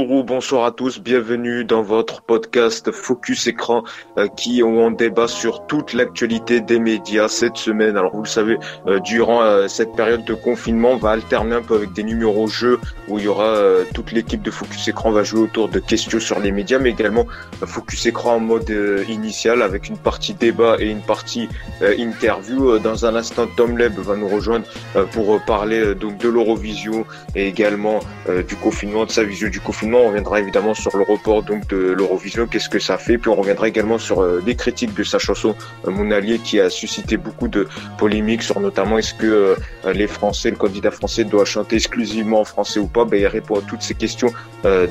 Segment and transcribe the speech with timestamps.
[0.00, 3.84] Bonjour ou bonsoir à tous, bienvenue dans votre podcast Focus Écran
[4.16, 7.98] euh, qui où on débat sur toute l'actualité des médias cette semaine.
[7.98, 11.62] Alors vous le savez, euh, durant euh, cette période de confinement, on va alterner un
[11.62, 13.58] peu avec des numéros jeux où il y aura
[13.92, 17.26] toute l'équipe de Focus Écran va jouer autour de questions sur les médias, mais également
[17.66, 18.72] Focus Écran en mode
[19.08, 21.48] initial avec une partie débat et une partie
[21.82, 22.78] interview.
[22.78, 24.64] Dans un instant, Tom Leb va nous rejoindre
[25.10, 27.98] pour parler donc de l'Eurovision et également
[28.46, 29.89] du confinement de sa vision du confinement.
[29.98, 33.18] On reviendra évidemment sur le report donc de l'Eurovision, qu'est-ce que ça fait?
[33.18, 36.60] Puis on reviendra également sur euh, les critiques de sa chanson euh, Mon allié qui
[36.60, 37.68] a suscité beaucoup de
[37.98, 42.44] polémiques sur notamment est-ce que euh, les Français, le candidat français doit chanter exclusivement en
[42.44, 43.04] français ou pas?
[43.04, 44.32] Ben, il répond à toutes ces questions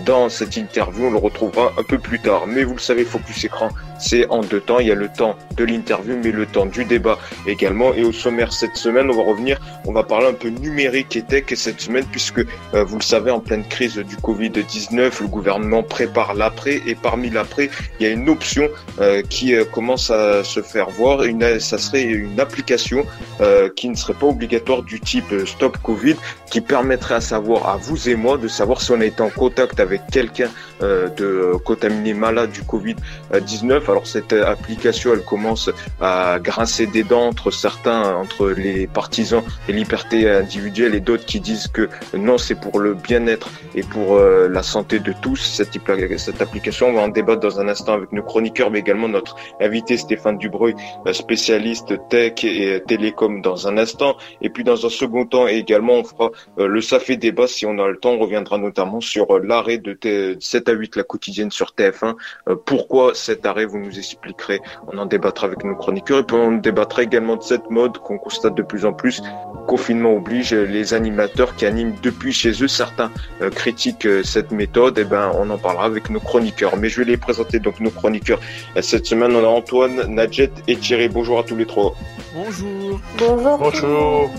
[0.06, 1.06] dans cette interview.
[1.06, 2.48] On le retrouvera un peu plus tard.
[2.48, 3.70] Mais vous le savez, Focus Écran,
[4.00, 4.80] c'est en deux temps.
[4.80, 7.94] Il y a le temps de l'interview, mais le temps du débat également.
[7.94, 11.22] Et au sommaire cette semaine, on va revenir, on va parler un peu numérique et
[11.22, 12.42] tech cette semaine, puisque
[12.74, 17.70] vous le savez, en pleine crise du Covid-19, le gouvernement prépare l'après et parmi l'après,
[18.00, 18.68] il y a une option
[19.00, 21.24] euh, qui euh, commence à se faire voir.
[21.24, 23.06] Une, ça serait une application
[23.42, 26.16] euh, qui ne serait pas obligatoire du type Stop Covid,
[26.50, 29.30] qui permettrait à savoir, à vous et moi, de savoir si on a été en
[29.30, 30.50] contact avec quelqu'un
[30.82, 33.84] de contaminé malade du Covid-19.
[33.90, 39.74] Alors cette application, elle commence à grincer des dents entre certains, entre les partisans de
[39.74, 44.64] liberté individuelle et d'autres qui disent que non, c'est pour le bien-être et pour la
[44.64, 45.36] santé de tous.
[45.36, 45.78] Cette,
[46.18, 49.36] cette application, on va en débattre dans un instant avec nos chroniqueurs, mais également notre
[49.60, 50.76] invité Stéphane Dubreuil,
[51.12, 54.16] spécialiste tech et télécom dans un instant.
[54.42, 57.78] Et puis dans un second temps, également, on fera euh, le SAFé débat si on
[57.80, 58.12] a le temps.
[58.12, 59.98] On reviendra notamment sur euh, l'arrêt de
[60.40, 62.16] 7 à 8 la quotidienne sur TF1.
[62.48, 64.62] Euh, pourquoi cet arrêt, vous nous expliquerez.
[64.92, 68.18] On en débattra avec nos chroniqueurs et puis on débattra également de cette mode qu'on
[68.18, 69.22] constate de plus en plus.
[69.68, 73.12] Confinement oblige, les animateurs qui animent depuis chez eux, certains
[73.56, 74.69] critiquent cette méthode.
[74.76, 76.78] Et eh ben, on en parlera avec nos chroniqueurs.
[76.78, 78.40] Mais je vais les présenter donc nos chroniqueurs.
[78.82, 81.10] Cette semaine, on a Antoine, Nadjet et Thierry.
[81.10, 81.96] Bonjour à tous les trois.
[82.34, 83.00] Bonjour.
[83.18, 83.58] Bonjour.
[83.58, 84.32] Bonjour.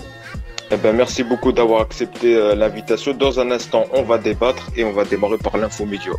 [0.71, 3.13] Eh ben, merci beaucoup d'avoir accepté euh, l'invitation.
[3.13, 6.13] Dans un instant, on va débattre et on va démarrer par l'info média.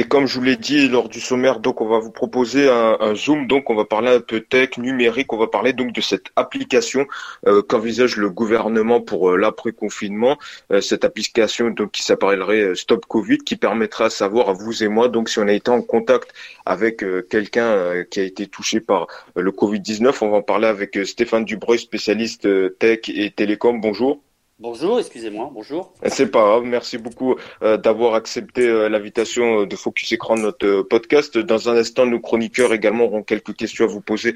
[0.00, 3.14] Et comme je vous l'ai dit lors du sommaire, donc on va vous proposer un,
[3.14, 3.46] zoom.
[3.46, 5.30] Donc on va parler un peu tech, numérique.
[5.34, 7.06] On va parler donc de cette application
[7.46, 10.38] euh, qu'envisage le gouvernement pour euh, l'après confinement.
[10.72, 14.88] Euh, cette application donc qui s'appellerait Stop Covid, qui permettra de savoir à vous et
[14.88, 16.32] moi donc si on a été en contact
[16.64, 19.06] avec quelqu'un qui a été touché par
[19.36, 20.22] le Covid 19.
[20.22, 23.82] On va en parler avec Stéphane Dubreuil, spécialiste tech et télécom.
[23.82, 24.22] Bonjour.
[24.62, 25.94] Bonjour, excusez-moi, bonjour.
[26.04, 30.82] C'est pas grave, merci beaucoup euh, d'avoir accepté euh, l'invitation euh, de Focus Écran, notre
[30.82, 31.38] podcast.
[31.38, 34.34] Dans un instant, nos chroniqueurs également auront quelques questions à vous poser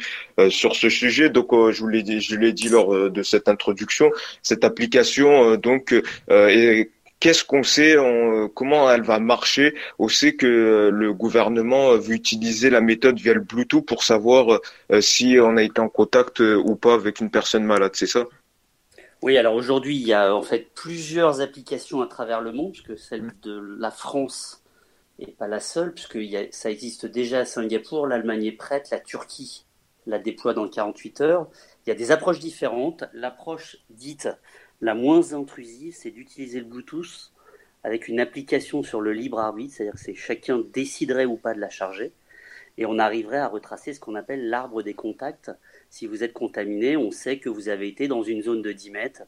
[0.48, 1.28] sur ce sujet.
[1.28, 4.10] Donc, je vous l'ai dit, je l'ai dit lors de cette introduction,
[4.42, 5.94] cette application, donc,
[7.20, 7.96] Qu'est-ce qu'on sait
[8.54, 9.74] Comment elle va marcher?
[9.98, 14.60] On sait que le gouvernement veut utiliser la méthode via le Bluetooth pour savoir
[15.00, 18.26] si on a été en contact ou pas avec une personne malade, c'est ça?
[19.24, 22.98] Oui, alors aujourd'hui, il y a en fait plusieurs applications à travers le monde, puisque
[22.98, 23.32] celle mm.
[23.42, 24.62] de la France
[25.18, 26.18] n'est pas la seule, puisque
[26.50, 29.64] ça existe déjà à Singapour, l'Allemagne est prête, la Turquie
[30.06, 31.48] la déploie dans 48 heures.
[31.86, 33.04] Il y a des approches différentes.
[33.14, 34.28] L'approche dite
[34.82, 37.32] la moins intrusive, c'est d'utiliser le Bluetooth
[37.84, 41.68] avec une application sur le libre arbitre, c'est-à-dire que chacun déciderait ou pas de la
[41.68, 42.12] charger,
[42.78, 45.50] et on arriverait à retracer ce qu'on appelle l'arbre des contacts,
[45.90, 48.90] si vous êtes contaminé, on sait que vous avez été dans une zone de 10
[48.90, 49.22] mètres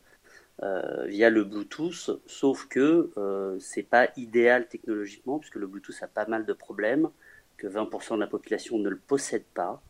[0.62, 6.03] euh, via le Bluetooth, sauf que euh, ce n'est pas idéal technologiquement, puisque le Bluetooth
[6.03, 7.11] a pas mal de problèmes,
[7.56, 9.82] que 20% de la population ne le possède pas,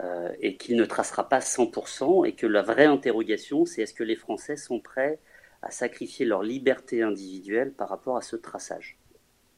[0.00, 4.04] euh, et qu'il ne tracera pas 100%, et que la vraie interrogation, c'est est-ce que
[4.04, 5.18] les Français sont prêts
[5.62, 8.98] à sacrifier leur liberté individuelle par rapport à ce traçage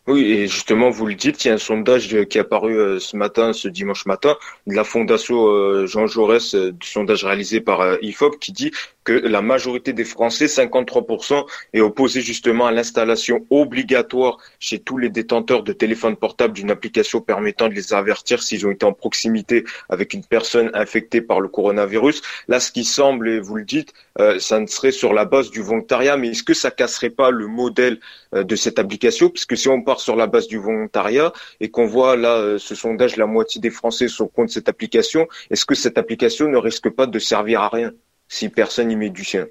[0.07, 2.99] oui, et justement, vous le dites, il y a un sondage qui est apparu euh,
[3.01, 4.37] ce matin, ce dimanche matin,
[4.67, 8.71] de la Fondation euh, Jean Jaurès, euh, du sondage réalisé par IFOP, qui dit
[9.05, 15.11] que la majorité des Français, 53%, est opposée justement à l'installation obligatoire chez tous les
[15.11, 19.65] détenteurs de téléphones portables d'une application permettant de les avertir s'ils ont été en proximité
[19.91, 22.23] avec une personne infectée par le coronavirus.
[22.49, 25.51] Là, ce qui semble, et vous le dites, euh, ça ne serait sur la base
[25.51, 28.01] du volontariat, mais est-ce que ça casserait pas le modèle
[28.35, 29.29] euh, de cette application?
[29.29, 33.17] Puisque si on sur la base du volontariat et qu'on voit là euh, ce sondage,
[33.17, 37.07] la moitié des Français sont contre cette application, est-ce que cette application ne risque pas
[37.07, 37.93] de servir à rien
[38.29, 39.47] si personne n'y met du sien?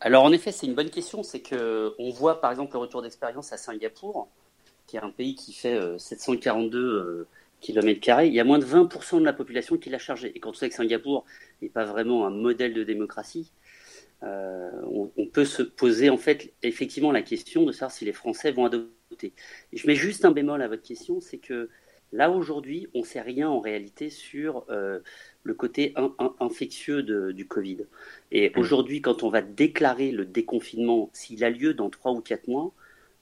[0.00, 1.22] Alors en effet, c'est une bonne question.
[1.22, 4.28] C'est que on voit par exemple le retour d'expérience à Singapour,
[4.86, 7.26] qui est un pays qui fait 742 euh,
[7.62, 10.32] km, il y a moins de 20% de la population qui l'a chargé.
[10.34, 11.24] Et quand on sait que Singapour
[11.62, 13.50] n'est pas vraiment un modèle de démocratie,
[14.24, 14.70] euh,
[15.16, 18.66] on, peut se poser en fait effectivement la question de savoir si les Français vont
[18.66, 18.92] adopter.
[19.72, 21.68] Je mets juste un bémol à votre question, c'est que
[22.12, 25.00] là aujourd'hui, on ne sait rien en réalité sur euh,
[25.42, 25.94] le côté
[26.40, 27.78] infectieux du Covid.
[28.30, 28.58] Et mmh.
[28.58, 32.72] aujourd'hui, quand on va déclarer le déconfinement, s'il a lieu dans trois ou quatre mois,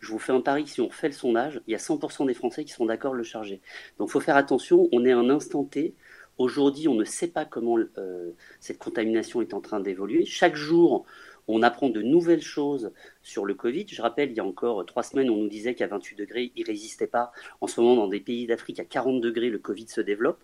[0.01, 2.35] je vous fais un pari, si on fait le sondage, il y a 100% des
[2.35, 3.61] Français qui sont d'accord de le charger.
[3.99, 5.95] Donc il faut faire attention, on est à un instant T.
[6.39, 10.25] Aujourd'hui, on ne sait pas comment euh, cette contamination est en train d'évoluer.
[10.25, 11.05] Chaque jour,
[11.53, 12.93] on apprend de nouvelles choses
[13.23, 13.87] sur le Covid.
[13.89, 16.65] Je rappelle, il y a encore trois semaines, on nous disait qu'à 28 degrés, il
[16.65, 17.33] résistait pas.
[17.61, 20.43] En ce moment, dans des pays d'Afrique, à 40 degrés, le Covid se développe.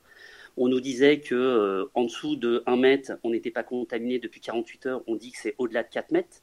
[0.56, 4.40] On nous disait que euh, en dessous de 1 mètre, on n'était pas contaminé depuis
[4.40, 5.02] 48 heures.
[5.06, 6.42] On dit que c'est au-delà de 4 mètres.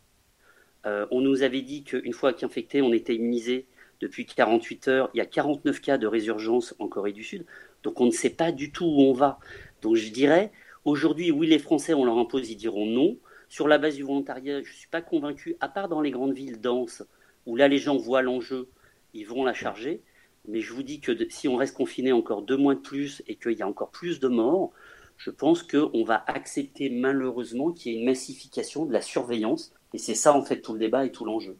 [0.85, 3.65] Euh, on nous avait dit qu'une fois qu'infecté, on était immunisé
[4.01, 5.09] depuis 48 heures.
[5.13, 7.45] Il y a 49 cas de résurgence en Corée du Sud.
[7.81, 9.39] Donc on ne sait pas du tout où on va.
[9.81, 10.51] Donc je dirais,
[10.85, 13.17] aujourd'hui, oui, les Français, on leur impose, ils diront non.
[13.53, 16.33] Sur la base du volontariat, je ne suis pas convaincu, à part dans les grandes
[16.33, 17.03] villes denses,
[17.45, 18.67] où là les gens voient l'enjeu,
[19.13, 20.01] ils vont la charger.
[20.47, 23.35] Mais je vous dis que si on reste confiné encore deux mois de plus et
[23.35, 24.71] qu'il y a encore plus de morts,
[25.17, 29.99] je pense qu'on va accepter malheureusement qu'il y ait une massification de la surveillance et
[29.99, 31.55] c'est ça, en fait, tout le débat et tout l'enjeu.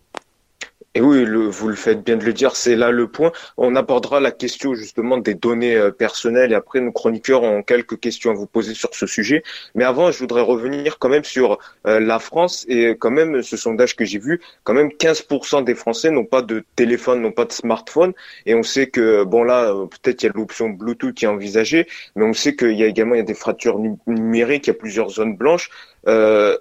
[0.95, 3.31] Et oui, vous le faites bien de le dire, c'est là le point.
[3.57, 7.99] On abordera la question justement des données euh, personnelles et après nos chroniqueurs ont quelques
[7.99, 9.41] questions à vous poser sur ce sujet.
[9.73, 11.57] Mais avant, je voudrais revenir quand même sur
[11.87, 15.73] euh, la France et quand même ce sondage que j'ai vu, quand même 15% des
[15.73, 18.13] Français n'ont pas de téléphone, n'ont pas de smartphone.
[18.45, 21.27] Et on sait que, bon là, euh, peut-être il y a l'option Bluetooth qui est
[21.27, 24.69] envisagée, mais on sait qu'il y a également il y a des fractures numériques, il
[24.69, 25.71] y a plusieurs zones blanches.
[26.07, 26.55] Euh,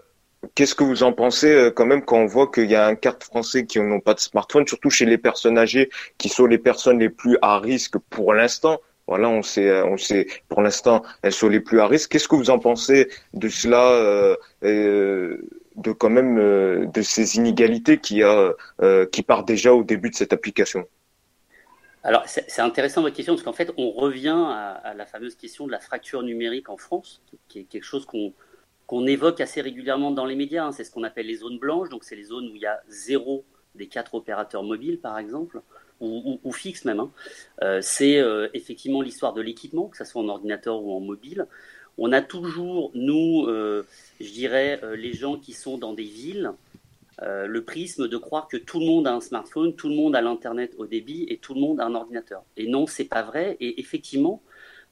[0.54, 2.96] Qu'est-ce que vous en pensez euh, quand même quand on voit qu'il y a un
[2.96, 6.46] quart de Français qui n'ont pas de smartphone, surtout chez les personnes âgées, qui sont
[6.46, 8.80] les personnes les plus à risque pour l'instant?
[9.06, 12.10] Voilà, on sait, euh, on sait, pour l'instant, elles sont les plus à risque.
[12.10, 18.22] Qu'est-ce que vous en pensez de cela, euh, de quand même de ces inégalités qui
[18.22, 18.52] a,
[19.12, 20.86] qui déjà au début de cette application?
[22.04, 25.66] Alors, c'est intéressant votre question, parce qu'en fait, on revient à, à, la fameuse question
[25.66, 28.32] de la fracture numérique en France, qui est quelque chose qu'on
[28.92, 30.66] qu'on évoque assez régulièrement dans les médias.
[30.66, 30.72] Hein.
[30.72, 32.82] C'est ce qu'on appelle les zones blanches, donc c'est les zones où il y a
[32.88, 33.42] zéro
[33.74, 35.62] des quatre opérateurs mobiles, par exemple,
[36.00, 37.00] ou, ou, fixes même.
[37.00, 37.10] Hein.
[37.62, 41.46] Euh, c'est euh, effectivement l'histoire de l'équipement, que ce soit en ordinateur ou en mobile.
[41.96, 43.86] On a toujours, nous, euh,
[44.20, 46.52] je dirais, les gens qui sont dans des villes,
[47.22, 50.20] le prisme de croire que tout le monde a un smartphone, tout le monde a
[50.20, 52.44] l'internet au débit et tout le monde a un ordinateur.
[52.58, 53.56] Et non, c'est pas vrai.
[53.60, 54.42] Et effectivement,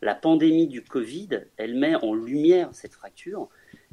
[0.01, 3.51] la pandémie du Covid, elle met en lumière cette fracture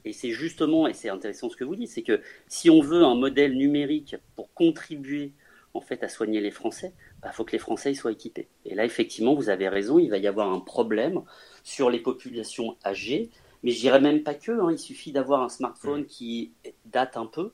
[0.07, 3.03] et c'est justement, et c'est intéressant ce que vous dites, c'est que si on veut
[3.03, 5.33] un modèle numérique pour contribuer
[5.73, 8.47] en fait à soigner les Français, il bah, faut que les Français soient équipés.
[8.65, 11.21] Et là, effectivement, vous avez raison, il va y avoir un problème
[11.63, 13.29] sur les populations âgées,
[13.63, 16.53] mais je dirais même pas que, hein, il suffit d'avoir un smartphone qui
[16.85, 17.51] date un peu,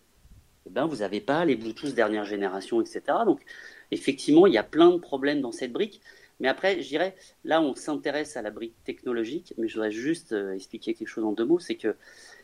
[0.66, 3.02] et eh ben, vous n'avez pas les Bluetooth dernière génération, etc.
[3.26, 3.42] Donc,
[3.92, 6.00] effectivement, il y a plein de problèmes dans cette brique.
[6.40, 10.32] Mais après, je dirais, là, on s'intéresse à la brique technologique, mais je voudrais juste
[10.32, 11.96] euh, expliquer quelque chose en deux mots, c'est que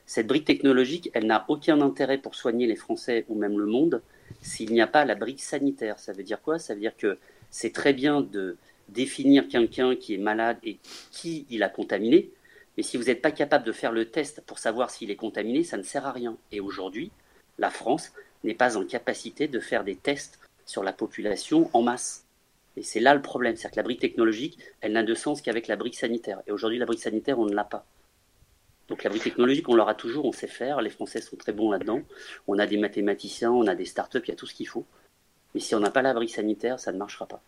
[0.09, 4.01] cette brique technologique, elle n'a aucun intérêt pour soigner les Français ou même le monde
[4.41, 5.99] s'il n'y a pas la brique sanitaire.
[5.99, 6.57] Ça veut dire quoi?
[6.57, 7.19] Ça veut dire que
[7.51, 10.79] c'est très bien de définir quelqu'un qui est malade et
[11.11, 12.31] qui il a contaminé,
[12.75, 15.63] mais si vous n'êtes pas capable de faire le test pour savoir s'il est contaminé,
[15.63, 16.35] ça ne sert à rien.
[16.51, 17.11] Et aujourd'hui,
[17.59, 18.11] la France
[18.43, 22.25] n'est pas en capacité de faire des tests sur la population en masse.
[22.77, 25.67] Et c'est là le problème, c'est-à-dire que la brique technologique, elle n'a de sens qu'avec
[25.67, 26.41] la brique sanitaire.
[26.47, 27.85] Et aujourd'hui, la brique sanitaire, on ne l'a pas.
[28.89, 30.81] Donc la brique technologique, on l'aura toujours, on sait faire.
[30.81, 32.01] Les Français sont très bons là-dedans.
[32.47, 34.85] On a des mathématiciens, on a des startups, il y a tout ce qu'il faut.
[35.53, 37.41] Mais si on n'a pas la brique sanitaire, ça ne marchera pas.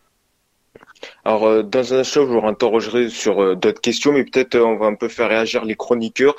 [1.25, 4.65] Alors, euh, dans un instant, je vous interrogerai sur euh, d'autres questions, mais peut-être euh,
[4.65, 6.35] on va un peu faire réagir les chroniqueurs.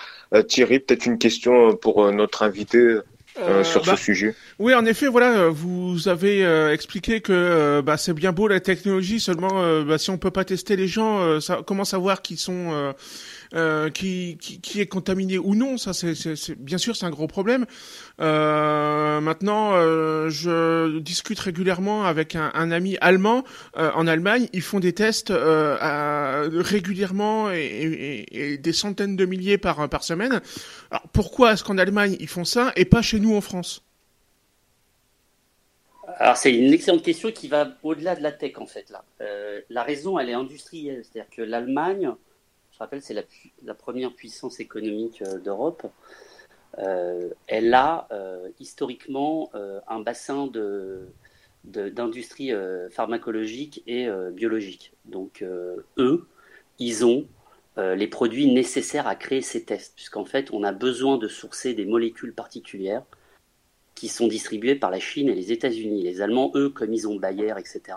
[0.48, 2.98] Thierry, peut-être une question pour notre invité.
[3.62, 4.34] sur ce bah, sujet.
[4.58, 6.42] Oui, en effet, voilà, vous avez
[6.72, 10.74] expliqué que bah, c'est bien beau la technologie, seulement bah, si on peut pas tester
[10.74, 12.94] les gens, ça, comment savoir qu'ils sont
[13.54, 14.38] euh, qui,
[14.76, 16.14] est contaminé ou non, ça c'est
[16.58, 17.66] bien sûr c'est un gros problème.
[18.20, 23.44] Euh, maintenant, euh, je discute régulièrement avec un, ami allemand
[23.74, 24.48] en Allemagne.
[24.54, 30.40] Ils font des tests régulièrement et, des centaines de milliers par par semaine.
[30.90, 33.84] Alors pourquoi est-ce qu'en Allemagne ils font ça et pas chez nous en France?
[36.18, 39.04] Alors c'est une excellente question qui va au-delà de la tech en fait là.
[39.68, 42.14] la raison elle est industrielle, c'est-à-dire que l'Allemagne
[42.82, 43.14] rappelle, c'est
[43.62, 45.86] la, première puissance économique euh, d'Europe.
[46.78, 49.50] Euh, elle a euh, historiquement
[49.88, 50.50] un bassin
[51.64, 52.50] d'industrie
[52.90, 54.92] pharmacologique et biologique.
[55.04, 55.44] Donc
[55.98, 56.26] eux,
[56.78, 57.26] ils ont
[57.76, 61.84] les produits nécessaires à créer ces tests, puisqu'en fait, on a besoin de sourcer des
[61.84, 63.04] molécules particulières
[63.94, 66.02] qui sont distribuées par la Chine et les États-Unis.
[66.02, 67.96] Les Allemands, eux, comme ils ont Bayer, etc.,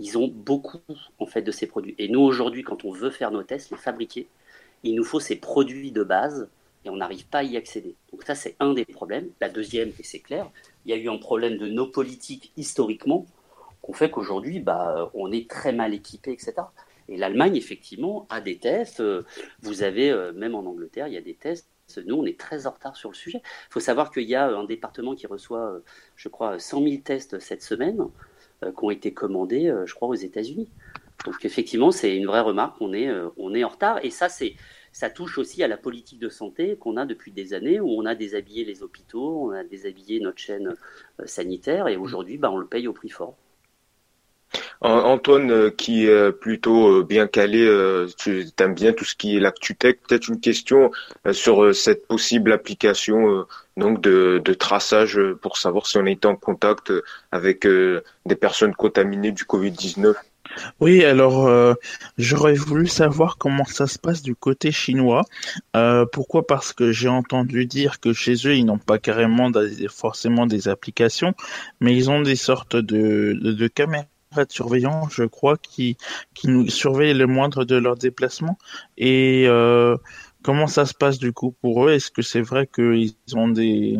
[0.00, 0.80] ils ont beaucoup
[1.18, 1.94] en fait de ces produits.
[1.98, 4.28] Et nous, aujourd'hui, quand on veut faire nos tests, les fabriquer,
[4.82, 6.48] il nous faut ces produits de base
[6.84, 7.94] et on n'arrive pas à y accéder.
[8.10, 9.28] Donc ça, c'est un des problèmes.
[9.40, 10.50] La deuxième, et c'est clair,
[10.84, 13.26] il y a eu un problème de nos politiques historiquement
[13.82, 16.54] qu'on fait qu'aujourd'hui, bah, on est très mal équipé, etc.
[17.08, 19.02] Et l'Allemagne, effectivement, a des tests.
[19.60, 21.68] Vous avez, euh, même en Angleterre, il y a des tests.
[22.06, 23.42] Nous, on est très en retard sur le sujet.
[23.44, 25.80] Il faut savoir qu'il y a un département qui reçoit, euh,
[26.16, 28.06] je crois, 100 000 tests cette semaine, euh,
[28.62, 30.68] qui ont été commandés, je crois, aux États-Unis.
[31.24, 32.76] Donc, effectivement, c'est une vraie remarque.
[32.80, 34.04] On est, on est en retard.
[34.04, 34.54] Et ça, c'est
[34.92, 38.06] ça touche aussi à la politique de santé qu'on a depuis des années, où on
[38.06, 40.74] a déshabillé les hôpitaux, on a déshabillé notre chaîne
[41.20, 43.36] euh, sanitaire, et aujourd'hui, bah, on le paye au prix fort.
[44.80, 47.66] Antoine, euh, qui est plutôt euh, bien calé,
[48.16, 49.96] tu aimes bien tout ce qui est l'actu-tech.
[50.08, 50.90] Peut-être une question
[51.32, 53.46] sur cette possible application
[53.76, 56.92] donc de, de, traçage pour savoir si on est en contact
[57.32, 60.14] avec des personnes contaminées du Covid-19.
[60.80, 61.74] Oui, alors euh,
[62.18, 65.24] j'aurais voulu savoir comment ça se passe du côté chinois.
[65.76, 66.46] Euh, pourquoi?
[66.46, 69.50] Parce que j'ai entendu dire que chez eux, ils n'ont pas carrément
[69.88, 71.34] forcément des applications,
[71.80, 74.06] mais ils ont des sortes de, de, caméras
[74.36, 75.96] de surveillance, je crois, qui,
[76.34, 78.58] qui nous surveillent le moindre de leurs déplacements.
[78.96, 79.96] Et euh,
[80.42, 81.92] comment ça se passe du coup pour eux?
[81.92, 83.98] Est-ce que c'est vrai qu'ils ont des...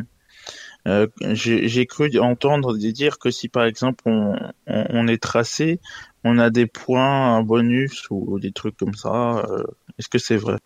[1.32, 5.80] j'ai cru entendre dire que si par exemple on, on est tracé,
[6.24, 9.38] on a des points, un bonus ou des trucs comme ça.
[9.48, 9.64] Euh,
[9.98, 10.58] est-ce que c'est vrai?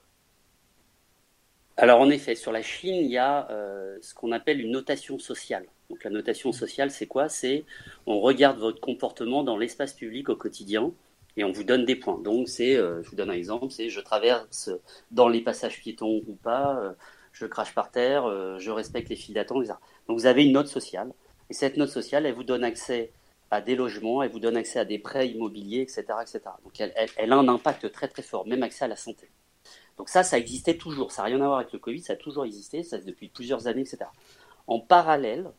[1.76, 5.18] Alors en effet, sur la Chine, il y a euh, ce qu'on appelle une notation
[5.18, 5.66] sociale.
[5.90, 7.28] Donc la notation sociale, c'est quoi?
[7.28, 7.64] C'est
[8.06, 10.92] on regarde votre comportement dans l'espace public au quotidien
[11.36, 12.18] et on vous donne des points.
[12.18, 14.70] Donc c'est, euh, je vous donne un exemple, c'est je traverse
[15.10, 16.94] dans les passages piétons ou pas,
[17.32, 18.28] je crache par terre,
[18.60, 19.78] je respecte les files d'attente, etc.
[20.08, 21.12] Donc vous avez une note sociale
[21.50, 23.10] et cette note sociale, elle vous donne accès
[23.50, 26.04] à des logements, elle vous donne accès à des prêts immobiliers, etc.
[26.22, 26.40] etc.
[26.64, 29.28] Donc elle, a un impact très très fort, même accès à la santé.
[29.96, 32.16] Donc ça, ça existait toujours, ça n'a rien à voir avec le Covid, ça a
[32.16, 33.98] toujours existé, ça depuis plusieurs années, etc.
[34.66, 35.50] En parallèle,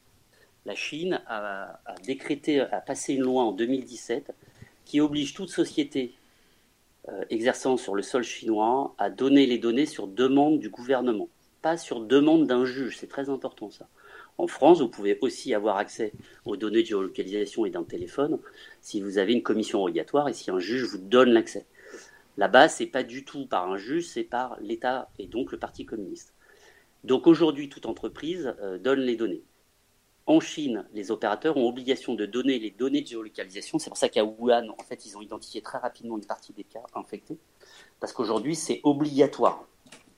[0.66, 4.34] la Chine a, décrété, a passé une loi en 2017
[4.84, 6.14] qui oblige toute société
[7.08, 11.30] euh, exerçant sur le sol chinois à donner les données sur demande du gouvernement,
[11.62, 13.88] pas sur demande d'un juge, c'est très important ça.
[14.38, 16.12] En France, vous pouvez aussi avoir accès
[16.44, 18.38] aux données de géolocalisation et d'un téléphone
[18.82, 21.66] si vous avez une commission rogatoire et si un juge vous donne l'accès.
[22.38, 25.86] Là-bas, c'est pas du tout par un juge, c'est par l'État et donc le Parti
[25.86, 26.34] communiste.
[27.04, 29.44] Donc aujourd'hui, toute entreprise euh, donne les données.
[30.28, 33.78] En Chine, les opérateurs ont obligation de donner les données de géolocalisation.
[33.78, 36.64] C'est pour ça qu'à Wuhan, en fait, ils ont identifié très rapidement une partie des
[36.64, 37.38] cas infectés,
[38.00, 39.68] parce qu'aujourd'hui, c'est obligatoire.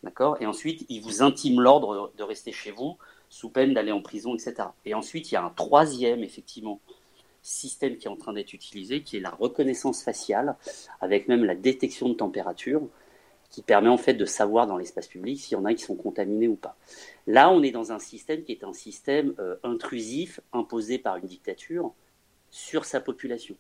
[0.04, 0.38] D'accord?
[0.40, 2.98] Et ensuite, ils vous intiment l'ordre de rester chez vous
[3.30, 4.70] sous peine d'aller en prison, etc.
[4.86, 6.80] Et ensuite, il y a un troisième, effectivement,
[7.48, 10.56] système qui est en train d'être utilisé, qui est la reconnaissance faciale,
[11.02, 12.82] avec même la détection de température,
[13.50, 15.96] qui permet en fait de savoir dans l'espace public s'il y en a qui sont
[15.96, 16.76] contaminés ou pas.
[17.26, 21.26] Là, on est dans un système qui est un système euh, intrusif, imposé par une
[21.26, 21.94] dictature,
[22.52, 23.56] sur sa population.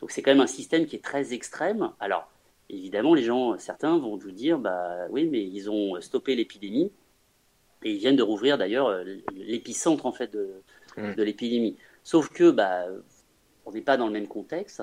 [0.00, 1.92] Donc c'est quand même un système qui est très extrême.
[2.00, 2.30] Alors,
[2.70, 6.90] évidemment, les gens, certains vont vous dire, bah oui, mais ils ont stoppé l'épidémie,
[7.82, 10.48] et ils viennent de rouvrir d'ailleurs euh, l'épicentre en fait de,
[10.96, 11.14] mmh.
[11.14, 11.76] de l'épidémie.
[12.02, 12.86] Sauf que bah,
[13.66, 14.82] on n'est pas dans le même contexte.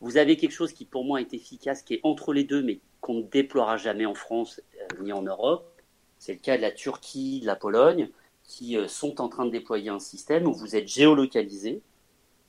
[0.00, 2.80] Vous avez quelque chose qui pour moi est efficace, qui est entre les deux, mais
[3.00, 5.70] qu'on ne déploiera jamais en France euh, ni en Europe.
[6.18, 8.10] C'est le cas de la Turquie, de la Pologne,
[8.42, 11.80] qui euh, sont en train de déployer un système où vous êtes géolocalisé.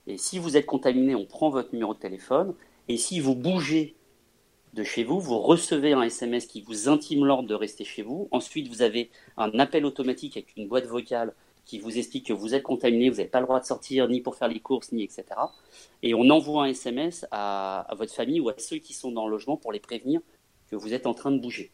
[0.07, 2.55] Et si vous êtes contaminé, on prend votre numéro de téléphone.
[2.87, 3.95] Et si vous bougez
[4.73, 8.27] de chez vous, vous recevez un SMS qui vous intime l'ordre de rester chez vous.
[8.31, 11.33] Ensuite, vous avez un appel automatique avec une boîte vocale
[11.65, 14.21] qui vous explique que vous êtes contaminé, vous n'avez pas le droit de sortir ni
[14.21, 15.25] pour faire les courses, ni etc.
[16.03, 19.31] Et on envoie un SMS à, votre famille ou à ceux qui sont dans le
[19.31, 20.21] logement pour les prévenir
[20.69, 21.71] que vous êtes en train de bouger.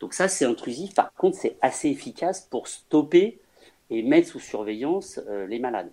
[0.00, 0.94] Donc ça, c'est intrusif.
[0.94, 3.40] Par contre, c'est assez efficace pour stopper
[3.90, 5.90] et mettre sous surveillance euh, les malades.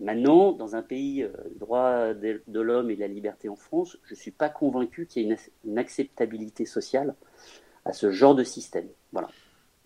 [0.00, 4.14] Maintenant, dans un pays euh, droit de, l'homme et de la liberté en France, je
[4.14, 7.14] ne suis pas convaincu qu'il y ait une, acceptabilité sociale
[7.84, 8.88] à ce genre de système.
[9.12, 9.28] Voilà.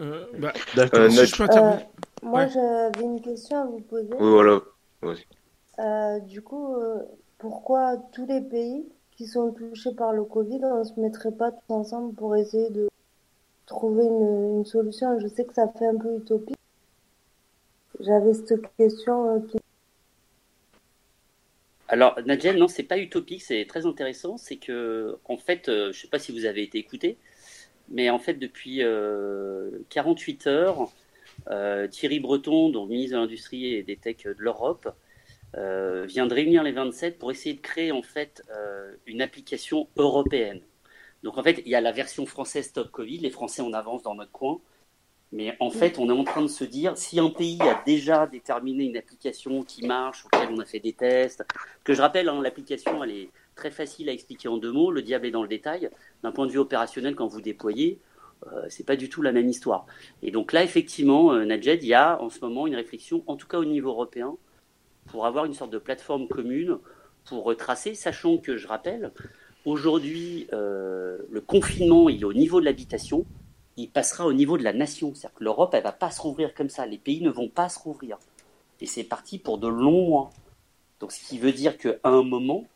[0.00, 1.00] Euh, bah, D'accord.
[1.00, 1.76] Euh, euh,
[2.22, 4.08] moi, j'avais une question à vous poser.
[4.18, 6.20] Oui, voilà.
[6.20, 6.76] du coup,
[7.38, 11.52] pourquoi tous les pays qui sont touchés par le Covid, on ne se mettrait pas
[11.52, 12.88] tous ensemble pour essayer de
[13.66, 15.18] trouver une, une solution?
[15.20, 16.56] Je sais que ça fait un peu utopique.
[18.00, 19.58] J'avais cette question qui
[21.88, 24.37] Alors, Nadja, non, c'est pas utopique, c'est très intéressant.
[24.37, 27.16] C'est que, en fait, je ne sais pas si vous avez été écouté,
[27.88, 28.82] mais en fait, depuis
[29.88, 30.90] 48 heures,
[31.90, 34.88] Thierry Breton, donc ministre de l'Industrie et des Tech de l'Europe,
[35.54, 38.42] vient de réunir les 27 pour essayer de créer en fait
[39.06, 40.60] une application européenne.
[41.22, 44.02] Donc en fait, il y a la version française Stop Covid, les Français en avance
[44.02, 44.60] dans notre coin,
[45.32, 48.26] mais en fait, on est en train de se dire, si un pays a déjà
[48.26, 51.44] déterminé une application qui marche, laquelle on a fait des tests,
[51.84, 55.02] que je rappelle, hein, l'application, elle est très facile à expliquer en deux mots, le
[55.02, 55.90] diable est dans le détail.
[56.22, 57.98] D'un point de vue opérationnel, quand vous déployez,
[58.47, 59.87] euh, c'est pas du tout la même histoire.
[60.23, 63.47] Et donc là, effectivement, euh, il y a en ce moment une réflexion, en tout
[63.47, 64.37] cas au niveau européen,
[65.07, 66.78] pour avoir une sorte de plateforme commune
[67.25, 69.12] pour retracer, sachant que, je rappelle,
[69.64, 73.26] aujourd'hui, euh, le confinement, il est au niveau de l'habitation,
[73.76, 75.14] il passera au niveau de la nation.
[75.14, 76.87] C'est-à-dire que l'Europe, elle va pas se rouvrir comme ça.
[76.87, 78.18] Les pays ne vont pas se rouvrir.
[78.80, 80.30] Et c'est parti pour de longs mois.
[81.00, 82.66] Donc, ce qui veut dire qu'à un moment,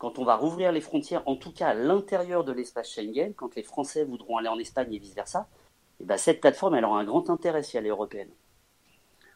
[0.00, 3.54] quand on va rouvrir les frontières, en tout cas à l'intérieur de l'espace Schengen, quand
[3.54, 6.98] les Français voudront aller en Espagne et vice-versa, et eh ben cette plateforme, elle aura
[6.98, 8.30] un grand intérêt si elle est européenne.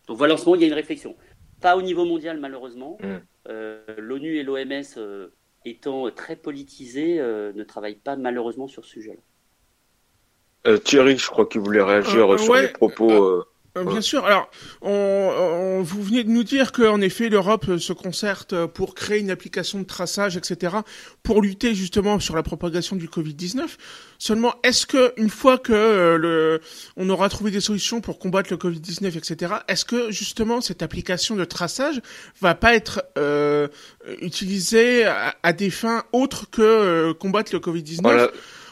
[0.08, 1.16] Donc voilà, en ce moment, il y a une réflexion.
[1.60, 2.96] Pas au niveau mondial, malheureusement.
[3.02, 3.16] Mm.
[3.48, 5.28] Euh, L'ONU et l'OMS, euh,
[5.66, 9.20] étant très politisés, euh, ne travaillent pas malheureusement sur ce sujet-là.
[10.66, 13.44] Euh, Thierry, je crois qu'il voulait réagir euh, sur les propos.
[13.76, 14.24] Euh, bien sûr.
[14.24, 14.48] Alors,
[14.82, 19.80] on, vous venez de nous dire qu'en effet, l'Europe se concerte pour créer une application
[19.80, 20.76] de traçage, etc.,
[21.22, 23.62] pour lutter justement sur la propagation du Covid-19.
[24.18, 26.60] Seulement, est-ce que une fois que le,
[26.96, 31.34] on aura trouvé des solutions pour combattre le Covid-19, etc., est-ce que justement cette application
[31.34, 32.00] de traçage
[32.40, 33.68] va pas être euh,
[34.20, 38.30] utilisée à, des fins autres que combattre le Covid-19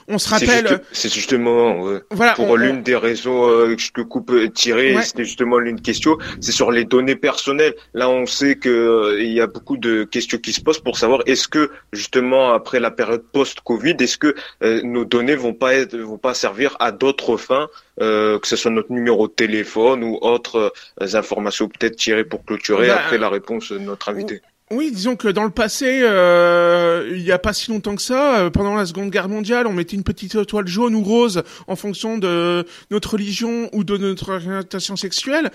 [0.09, 0.81] on se rappelle.
[0.93, 5.81] C'est justement voilà, pour l'une des raisons euh, que coupe euh, tirer, c'était justement l'une
[5.81, 6.19] question.
[6.41, 7.75] C'est sur les données personnelles.
[7.95, 10.99] Là, on sait que euh, il y a beaucoup de questions qui se posent pour
[10.99, 14.35] savoir est-ce que justement après la période post-Covid, est-ce que
[14.83, 18.93] nos données vont pas être, vont pas servir à d'autres fins, que ce soit notre
[18.93, 23.79] numéro de téléphone ou autres informations peut-être tirées pour clôturer bah, après la réponse de
[23.79, 24.43] notre invité.
[24.75, 28.39] Oui, disons que dans le passé, euh, il n'y a pas si longtemps que ça,
[28.39, 31.77] euh, pendant la Seconde Guerre mondiale, on mettait une petite étoile jaune ou rose en
[31.77, 35.51] fonction de notre religion ou de notre orientation sexuelle,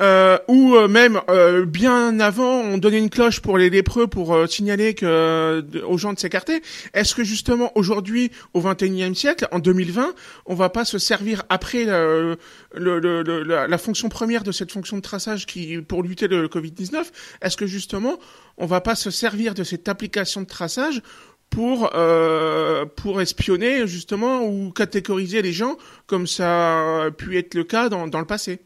[0.00, 1.20] euh, ou euh, même
[1.66, 6.18] bien avant, on donnait une cloche pour les lépreux pour signaler que aux gens de
[6.18, 6.62] s'écarter.
[6.94, 10.14] Est-ce que justement aujourd'hui, au XXIe siècle, en 2020,
[10.46, 11.86] on va pas se servir après
[12.74, 17.04] la, fonction première de cette fonction de traçage qui pour lutter le Covid-19
[17.40, 18.18] Est-ce que justement
[18.58, 21.02] on va pas se servir de cette application de traçage
[21.50, 22.86] pour euh,
[23.20, 28.20] espionner justement ou catégoriser les gens comme ça a pu être le cas dans, dans
[28.20, 28.60] le passé?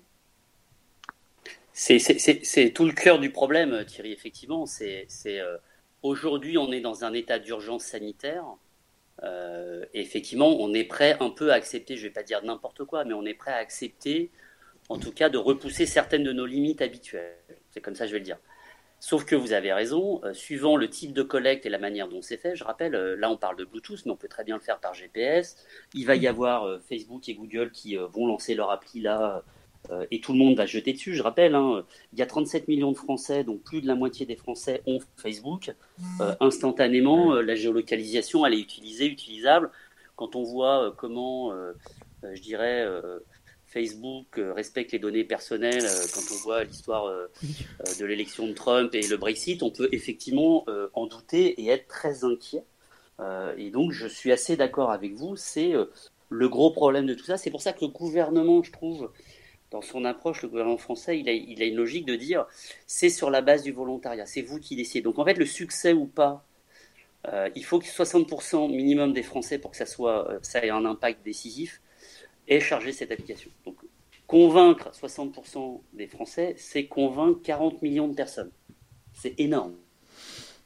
[1.73, 4.12] C'est tout le cœur du problème, Thierry.
[4.12, 5.59] Effectivement, c'est euh,
[6.03, 8.45] aujourd'hui on est dans un état d'urgence sanitaire.
[9.22, 13.05] Euh, effectivement, on est prêt un peu à accepter, je vais pas dire n'importe quoi,
[13.05, 14.31] mais on est prêt à accepter,
[14.88, 17.37] en tout cas, de repousser certaines de nos limites habituelles.
[17.70, 18.38] C'est comme ça, que je vais le dire.
[18.98, 22.22] Sauf que vous avez raison, euh, suivant le type de collecte et la manière dont
[22.22, 24.57] c'est fait, je rappelle, euh, là on parle de Bluetooth, mais on peut très bien
[24.57, 25.57] le faire par GPS.
[25.94, 29.44] Il va y avoir euh, Facebook et Google qui vont lancer leur appli là,
[30.11, 31.14] et tout le monde va jeter dessus.
[31.14, 34.27] Je rappelle, hein, il y a 37 millions de Français, donc plus de la moitié
[34.27, 35.75] des Français ont Facebook.
[36.40, 39.70] instantanément, la géolocalisation, elle est utilisée, utilisable.
[40.16, 41.53] Quand on voit comment,
[42.22, 42.87] je dirais,
[43.77, 47.27] Facebook euh, respecte les données personnelles, euh, quand on voit l'histoire euh,
[47.99, 52.25] de l'élection de Trump et le Brexit, on peut effectivement en douter et être très
[52.25, 52.64] inquiet.
[53.57, 55.75] et donc, je suis assez d'accord avec vous, c'est
[56.29, 57.37] le gros problème de tout ça.
[57.37, 59.11] C'est pour ça que le gouvernement, je trouve,
[59.76, 62.46] dans son approche, le gouvernement français, il a, il a une logique de dire
[62.86, 65.02] c'est sur la base du volontariat, c'est vous qui décidez.
[65.02, 66.44] Donc en fait, le succès ou pas,
[67.56, 71.24] il faut que 60% minimum des Français pour que ça, soit, ça ait un impact
[71.24, 71.80] décisif
[72.48, 73.50] et charger cette application.
[73.64, 73.76] Donc,
[74.26, 78.50] convaincre 60% des Français, c'est convaincre 40 millions de personnes.
[79.12, 79.76] C'est énorme.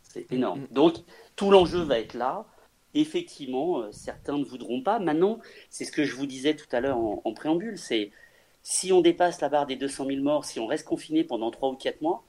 [0.02, 0.62] C'est énorme.
[0.62, 0.74] Mm.
[0.74, 0.96] Donc,
[1.36, 2.46] tout l'enjeu va être là.
[2.94, 4.98] Effectivement, euh, certains ne voudront pas.
[4.98, 8.10] Maintenant, c'est ce que je vous disais tout à l'heure en, préambule, c'est
[8.70, 11.70] si on dépasse la barre des 200 000 morts, si on reste confiné pendant 3
[11.70, 12.24] ou 4 mois,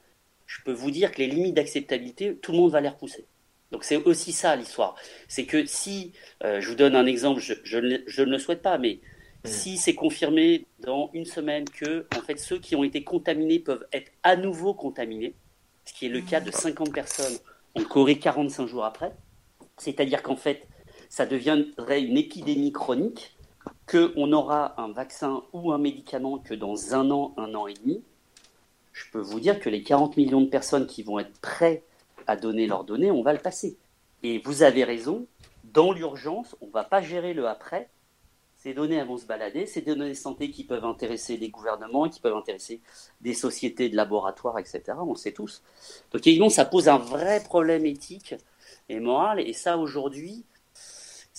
[0.45, 3.25] je peux vous dire que les limites d'acceptabilité, tout le monde va les repousser.
[3.71, 4.95] Donc c'est aussi ça l'histoire.
[5.27, 6.11] C'est que si,
[6.43, 8.99] euh, je vous donne un exemple, je, je, ne le souhaite pas, mais
[9.43, 9.49] Mm.
[9.49, 13.85] Si c'est confirmé dans une semaine que en fait, ceux qui ont été contaminés peuvent
[13.91, 15.33] être à nouveau contaminés,
[15.85, 17.37] ce qui est le cas de 50 personnes
[17.75, 19.11] en Corée 45 jours après,
[19.77, 20.67] c'est-à-dire qu'en fait,
[21.09, 23.35] ça deviendrait une épidémie chronique,
[23.87, 28.03] qu'on aura un vaccin ou un médicament que dans un an, un an et demi,
[28.93, 31.83] je peux vous dire que les 40 millions de personnes qui vont être prêts
[32.27, 33.77] à donner leurs données, on va le passer.
[34.23, 35.25] Et vous avez raison,
[35.63, 37.89] dans l'urgence, on ne va pas gérer le après.
[38.57, 42.35] Ces données vont se balader, ces données santé qui peuvent intéresser les gouvernements, qui peuvent
[42.35, 42.79] intéresser
[43.19, 44.83] des sociétés de laboratoires, etc.
[44.99, 45.63] On le sait tous.
[46.11, 48.35] Donc évidemment, ça pose un vrai problème éthique
[48.87, 49.39] et moral.
[49.39, 50.45] Et ça, aujourd'hui,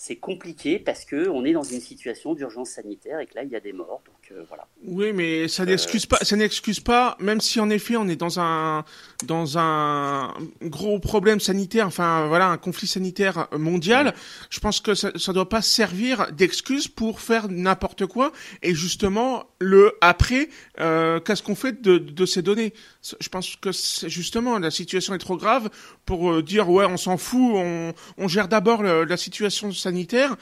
[0.05, 3.51] c'est compliqué parce que on est dans une situation d'urgence sanitaire et que là il
[3.51, 4.03] y a des morts
[4.49, 4.67] voilà.
[4.85, 8.41] Oui mais ça n'excuse pas ça n'excuse pas même si en effet on est dans
[8.41, 8.85] un
[9.25, 14.15] dans un gros problème sanitaire enfin voilà un conflit sanitaire mondial
[14.51, 19.45] je pense que ça ça doit pas servir d'excuse pour faire n'importe quoi et justement
[19.61, 20.49] le après
[20.81, 22.73] euh, qu'est-ce qu'on fait de, de ces données?
[23.21, 23.71] Je pense que
[24.09, 25.71] justement la situation est trop grave
[26.07, 30.37] pour euh, dire ouais on s'en fout on on gère d'abord la situation sanitaire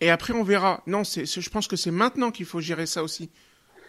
[0.00, 0.82] et après on verra.
[0.86, 3.30] Non, je pense que c'est maintenant qu'il faut gérer ça aussi.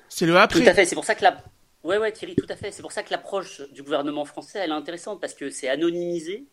[0.09, 0.61] C'est le après.
[0.61, 0.85] Tout à fait.
[0.85, 1.43] C'est pour ça que la,
[1.83, 2.71] ouais, ouais, Thierry, tout à fait.
[2.71, 6.45] C'est pour ça que l'approche du gouvernement français, elle est intéressante parce que c'est anonymisé.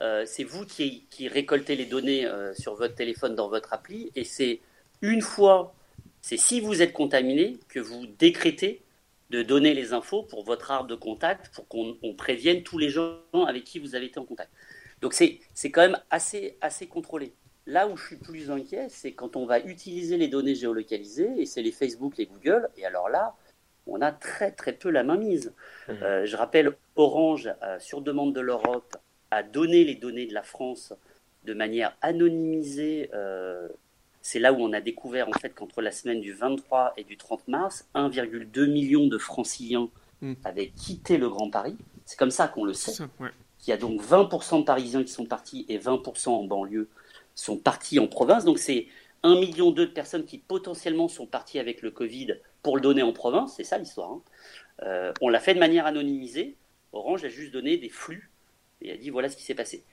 [0.00, 4.10] Euh, c'est vous qui, qui, récoltez les données euh, sur votre téléphone dans votre appli
[4.16, 4.60] et c'est
[5.02, 5.72] une fois,
[6.20, 8.82] c'est si vous êtes contaminé que vous décrétez
[9.30, 13.20] de donner les infos pour votre arbre de contact pour qu'on prévienne tous les gens
[13.46, 14.50] avec qui vous avez été en contact.
[15.00, 17.32] Donc c'est quand même assez, assez contrôlé.
[17.66, 21.46] Là où je suis plus inquiet, c'est quand on va utiliser les données géolocalisées, et
[21.46, 23.34] c'est les Facebook, les Google, et alors là,
[23.86, 25.52] on a très très peu la main mise.
[25.88, 25.92] Mmh.
[26.02, 28.96] Euh, je rappelle, Orange, euh, sur demande de l'Europe,
[29.30, 30.92] a donné les données de la France
[31.44, 33.10] de manière anonymisée.
[33.14, 33.68] Euh,
[34.22, 37.16] c'est là où on a découvert en fait qu'entre la semaine du 23 et du
[37.16, 39.88] 30 mars, 1,2 million de franciliens
[40.22, 40.34] mmh.
[40.44, 41.76] avaient quitté le Grand Paris.
[42.04, 43.04] C'est comme ça qu'on le sait.
[43.66, 46.88] Il y a donc 20% de Parisiens qui sont partis et 20% en banlieue
[47.34, 48.44] sont partis en province.
[48.44, 48.88] Donc c'est
[49.22, 53.12] un million de personnes qui potentiellement sont parties avec le Covid pour le donner en
[53.12, 53.54] province.
[53.56, 54.12] C'est ça l'histoire.
[54.12, 54.22] Hein.
[54.82, 56.56] Euh, on l'a fait de manière anonymisée.
[56.92, 58.30] Orange a juste donné des flux
[58.82, 59.84] et a dit voilà ce qui s'est passé.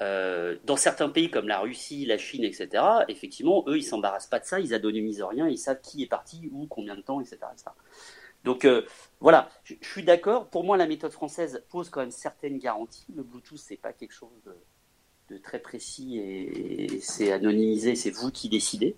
[0.00, 4.40] Euh, dans certains pays comme la Russie, la Chine, etc., effectivement, eux, ils s'embarrassent pas
[4.40, 7.38] de ça, ils anonymisent rien, ils savent qui est parti, où, combien de temps, etc.
[8.44, 8.86] Donc euh,
[9.20, 10.48] voilà, je, je suis d'accord.
[10.48, 13.04] Pour moi, la méthode française pose quand même certaines garanties.
[13.14, 14.56] Le Bluetooth, c'est pas quelque chose de,
[15.30, 18.96] de très précis et, c'est anonymisé, c'est vous qui décidez.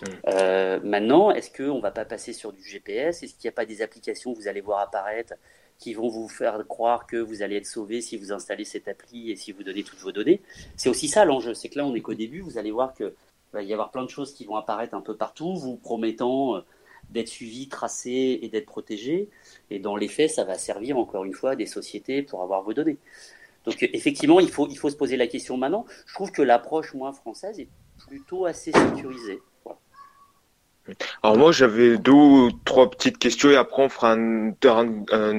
[0.00, 0.04] Hmm.
[0.28, 3.56] Euh, maintenant, est-ce qu'on ne va pas passer sur du GPS Est-ce qu'il n'y a
[3.56, 5.34] pas des applications que vous allez voir apparaître
[5.78, 9.30] qui vont vous faire croire que vous allez être sauvé si vous installez cette appli
[9.30, 10.40] et si vous donnez toutes vos données?
[10.76, 13.12] C'est aussi ça l'enjeu, c'est que là on est qu'au début, vous allez voir qu'il
[13.52, 16.60] va y avoir plein de choses qui vont apparaître un peu partout, vous promettant euh,
[17.10, 19.28] d'être suivi, tracé et d'être protégé.
[19.70, 22.62] Et dans les faits, ça va servir encore une fois à des sociétés pour avoir
[22.62, 22.98] vos données.
[23.64, 25.84] Donc effectivement, il faut, il faut se poser la question maintenant.
[26.06, 27.68] Je trouve que l'approche, moins française, est
[28.06, 29.40] plutôt assez sécurisée.
[31.22, 34.52] Alors moi j'avais deux ou trois petites questions et après on fera un,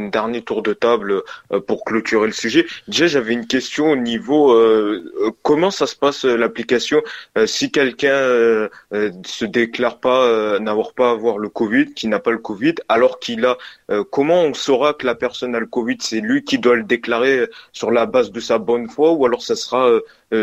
[0.10, 2.66] dernier tour de table euh, pour clôturer le sujet.
[2.88, 7.02] Déjà j'avais une question au niveau euh, euh, comment ça se passe l'application
[7.46, 8.70] si quelqu'un euh,
[9.26, 13.46] se déclare pas n'avoir pas avoir le Covid, qui n'a pas le Covid, alors qu'il
[13.46, 13.58] a
[14.12, 15.98] comment on saura que la personne a le Covid?
[16.00, 19.42] C'est lui qui doit le déclarer sur la base de sa bonne foi ou alors
[19.42, 19.90] ça sera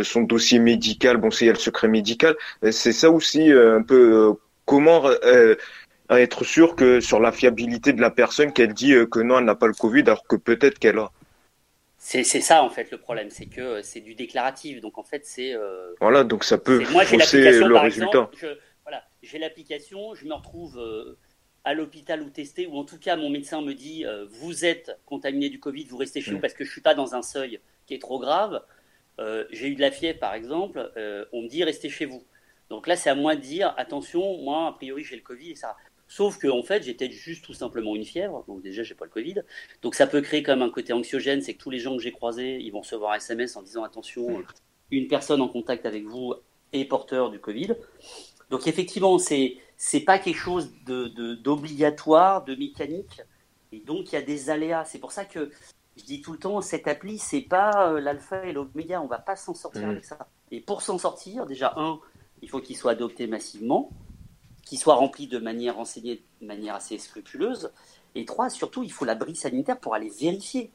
[0.03, 1.17] son dossier médical?
[1.17, 2.37] Bon c'est y a le secret médical.
[2.71, 4.37] C'est ça aussi un peu
[4.71, 5.57] comment euh,
[6.09, 9.45] être sûr que sur la fiabilité de la personne qu'elle dit euh, que non, elle
[9.45, 11.11] n'a pas le Covid, alors que peut-être qu'elle a.
[11.99, 15.27] C'est ça en fait le problème, c'est que euh, c'est du déclaratif, donc en fait
[15.27, 15.57] c'est.
[16.01, 18.31] voilà, donc ça peut fausser le résultat.
[18.85, 20.81] voilà, j'ai l'application, je me retrouve
[21.65, 25.51] à l'hôpital ou testé, ou en tout cas mon médecin me dit vous êtes contaminé
[25.51, 27.95] du Covid, vous restez chez vous parce que je suis pas dans un seuil qui
[27.95, 28.63] est trop grave.
[29.51, 30.79] j'ai eu de la fièvre par exemple,
[31.33, 32.25] on me dit restez chez vous.
[32.71, 35.57] Donc là, c'est à moi de dire attention, moi, a priori, j'ai le Covid et
[35.57, 35.77] ça.
[36.07, 39.11] Sauf que en fait, j'étais juste tout simplement une fièvre, donc déjà, j'ai pas le
[39.11, 39.43] Covid.
[39.83, 42.13] Donc ça peut créer comme un côté anxiogène, c'est que tous les gens que j'ai
[42.13, 44.43] croisés, ils vont recevoir un SMS en disant attention,
[44.91, 46.35] une personne en contact avec vous
[46.73, 47.75] est porteur du Covid.
[48.51, 53.23] Donc effectivement, c'est c'est pas quelque chose de d'obligatoire, de, mécanique,
[53.73, 54.85] et donc il y a des aléas.
[54.85, 55.51] C'est pour ça que
[55.97, 59.19] je dis tout le temps, cette appli, c'est pas euh, l'alpha et l'oméga, on va
[59.19, 59.91] pas s'en sortir mmh.
[59.91, 60.19] avec ça.
[60.51, 62.01] Et pour s'en sortir, déjà un,
[62.43, 63.91] il faut qu'il soit adopté massivement,
[64.65, 67.73] qu'il soit rempli de manière renseignée, de manière assez scrupuleuse.
[68.15, 70.71] Et trois, surtout, il faut la brille sanitaire pour aller vérifier.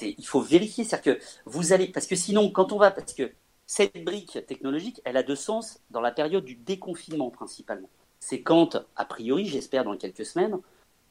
[0.00, 3.32] Il faut vérifier, c'est-à-dire que vous allez, parce que sinon, quand on va, parce que
[3.66, 7.88] cette brique technologique, elle a de sens dans la période du déconfinement principalement.
[8.20, 10.58] C'est quand, a priori, j'espère dans quelques semaines,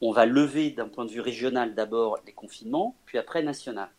[0.02, 3.90] on va lever d'un point de vue régional d'abord les confinements, puis après national.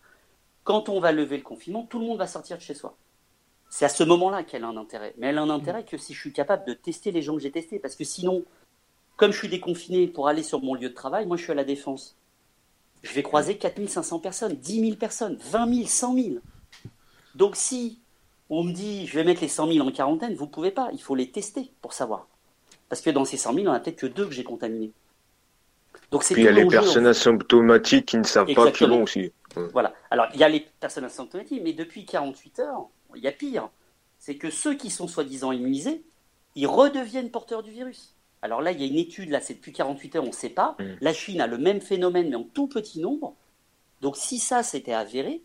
[0.63, 2.97] Quand on va lever le confinement, tout le monde va sortir de chez soi.
[3.77, 5.15] C'est à ce moment-là qu'elle a un intérêt.
[5.19, 7.43] Mais elle a un intérêt que si je suis capable de tester les gens que
[7.43, 7.81] j'ai testés.
[7.81, 8.45] Parce que sinon,
[9.17, 11.57] comme je suis déconfiné pour aller sur mon lieu de travail, moi je suis à
[11.57, 12.17] la défense.
[13.03, 16.29] je vais croiser 4500 personnes, 10 000 personnes, 20 000, 100 000.
[17.35, 17.99] Donc si
[18.49, 20.91] on me dit, je vais mettre les 100 000 en quarantaine, vous ne pouvez pas.
[20.93, 22.29] Il faut les tester pour savoir.
[22.89, 24.45] Parce que dans ces 100 000, il n'y en a peut-être que deux que j'ai
[24.45, 24.93] contaminés.
[26.13, 29.03] Donc c'est Puis il y a les personnes asymptomatiques qui ne savent pas qu'ils l'ont
[29.03, 29.33] aussi.
[29.73, 29.95] Voilà.
[30.13, 33.71] Alors il y a les personnes asymptomatiques, mais depuis 48 heures, il y a pire.
[34.19, 36.05] C'est que ceux qui sont soi-disant immunisés,
[36.55, 38.15] ils redeviennent porteurs du virus.
[38.43, 40.51] Alors là, il y a une étude, là, c'est depuis 48 heures, on ne sait
[40.51, 40.77] pas.
[40.79, 40.85] Mm.
[41.01, 43.35] La Chine a le même phénomène, mais en tout petit nombre.
[44.01, 45.43] Donc si ça s'était avéré,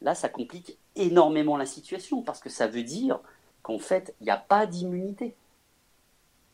[0.00, 3.20] là, ça complique énormément la situation, parce que ça veut dire
[3.62, 5.36] qu'en fait, il n'y a pas d'immunité.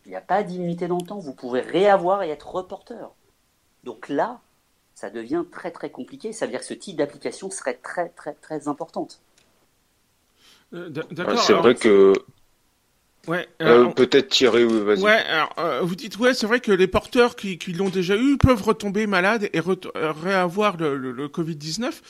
[0.07, 1.19] Il n'y a pas d'immunité dans le temps.
[1.19, 3.11] Vous pouvez réavoir et être reporter.
[3.85, 4.41] Donc là,
[4.95, 6.33] ça devient très très compliqué.
[6.33, 9.21] Ça veut dire que ce type d'application serait très très très importante.
[10.73, 10.89] Euh,
[11.37, 12.13] c'est vrai que
[13.29, 13.47] Ouais.
[13.61, 15.03] Euh, peut-être Thierry, vas-y.
[15.03, 15.23] Ouais.
[15.29, 18.39] Alors, euh, vous dites ouais, c'est vrai que les porteurs qui, qui l'ont déjà eu
[18.39, 19.61] peuvent retomber malades et
[20.23, 22.01] réavoir le, le, Covid 19.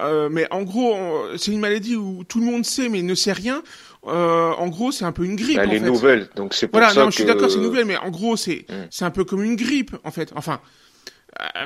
[0.00, 0.96] Euh, mais en gros,
[1.36, 3.62] c'est une maladie où tout le monde sait mais ne sait rien.
[4.04, 5.60] en gros, c'est un peu une grippe.
[5.62, 7.12] Elle est nouvelle, donc c'est pour voilà, ça non, que...
[7.12, 8.86] je suis d'accord, c'est nouvelle, mais en gros, c'est mm.
[8.90, 10.32] c'est un peu comme une grippe en fait.
[10.34, 10.60] Enfin.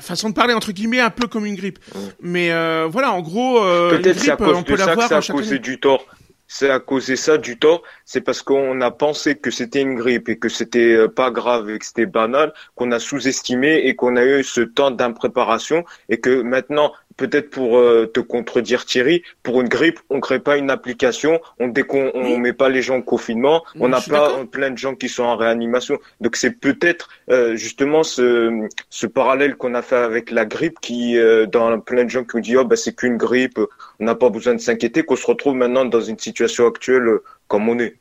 [0.01, 1.99] Façon de parler entre guillemets un peu comme une grippe, mm.
[2.23, 2.49] mais
[2.89, 5.59] voilà en gros peut-être c'est à cause on peut de ça que ça a causé
[5.59, 6.07] du tort
[6.49, 9.95] c'est à cause de ça du tort, c'est parce qu'on a pensé que c'était une
[9.95, 13.95] grippe et que c'était euh, pas grave et que c'était banal, qu'on a sous-estimé et
[13.95, 19.23] qu'on a eu ce temps d'impréparation et que maintenant peut-être pour euh, te contredire Thierry,
[19.43, 22.81] pour une grippe, on crée pas une application, on dès qu'on on met pas les
[22.81, 25.99] gens en confinement, on n'a pas plein de gens qui sont en réanimation.
[26.23, 31.19] Donc c'est peut-être euh, justement ce, ce parallèle qu'on a fait avec la grippe qui
[31.19, 33.61] euh, dans plein de gens qui ont dit oh bah c'est qu'une grippe,
[34.01, 37.69] on n'a pas besoin de s'inquiéter, qu'on se retrouve maintenant dans une situation actuelle comme
[37.69, 37.97] on est.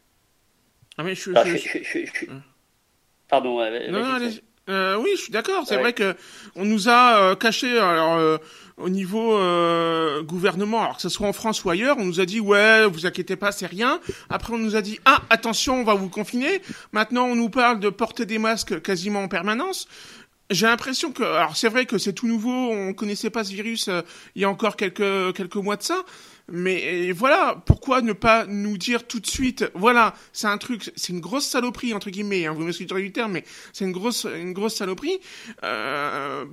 [0.97, 2.25] Ah mais je, je,
[3.27, 3.60] Pardon.
[3.89, 4.19] non,
[4.67, 5.63] non, oui, je suis d'accord.
[5.67, 6.15] C'est vrai que
[6.56, 7.77] on nous a caché.
[7.80, 8.39] Alors,
[8.77, 12.25] au niveau euh, gouvernement, alors que ce soit en France ou ailleurs, on nous a
[12.25, 13.99] dit ouais, vous inquiétez pas, c'est rien.
[14.30, 16.62] Après, on nous a dit ah attention, on va vous confiner.
[16.91, 19.88] Maintenant, on nous parle de porter des masques quasiment en permanence.
[20.49, 23.89] J'ai l'impression que, alors c'est vrai que c'est tout nouveau, on connaissait pas ce virus
[23.89, 24.01] euh,
[24.36, 26.03] il y a encore quelques quelques mois de ça,
[26.50, 31.12] mais voilà, pourquoi ne pas nous dire tout de suite, voilà, c'est un truc, c'est
[31.12, 34.54] une grosse saloperie entre guillemets, hein, vous m'excuserez du terme, mais c'est une grosse, une
[34.54, 35.20] grosse saloperie.
[35.64, 36.46] Euh,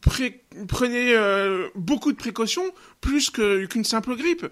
[0.00, 2.64] prenez euh, beaucoup de précautions,
[3.02, 4.46] plus que qu'une simple grippe.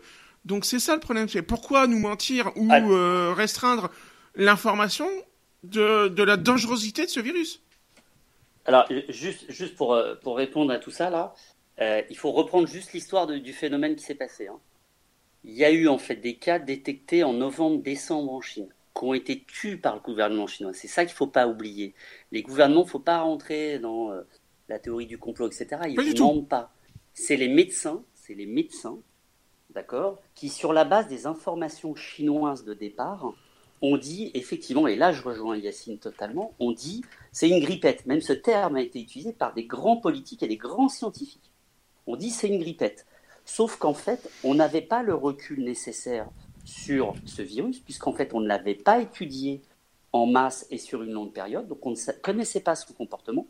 [0.44, 2.80] Donc c'est ça le problème, c'est pourquoi nous mentir ou ah.
[2.80, 3.90] euh, restreindre
[4.34, 5.08] l'information
[5.62, 7.62] de, de la dangerosité de ce virus?
[8.66, 11.34] Alors juste, juste pour, euh, pour répondre à tout ça là,
[12.10, 14.48] il faut reprendre juste l'histoire du phénomène qui s'est passé.
[14.48, 14.58] Hein
[15.44, 19.14] il y a eu en fait des cas détectés en novembre-décembre en Chine qui ont
[19.14, 20.72] été tués par le gouvernement chinois.
[20.74, 21.94] C'est ça qu'il ne faut pas oublier.
[22.32, 24.22] Les gouvernements, il ne faut pas rentrer dans euh,
[24.68, 25.68] la théorie du complot, etc.
[25.88, 26.72] Ils ne mentent pas.
[27.14, 28.98] C'est les médecins, c'est les médecins,
[29.70, 33.32] d'accord, qui sur la base des informations chinoises de départ,
[33.82, 38.04] ont dit effectivement, et là je rejoins Yacine totalement, on dit c'est une grippette.
[38.06, 41.50] Même ce terme a été utilisé par des grands politiques et des grands scientifiques.
[42.06, 43.06] On dit c'est une grippette.
[43.44, 46.28] Sauf qu'en fait, on n'avait pas le recul nécessaire
[46.64, 49.62] sur ce virus, puisqu'en fait, on ne l'avait pas étudié
[50.12, 53.46] en masse et sur une longue période, donc on ne connaissait pas son comportement,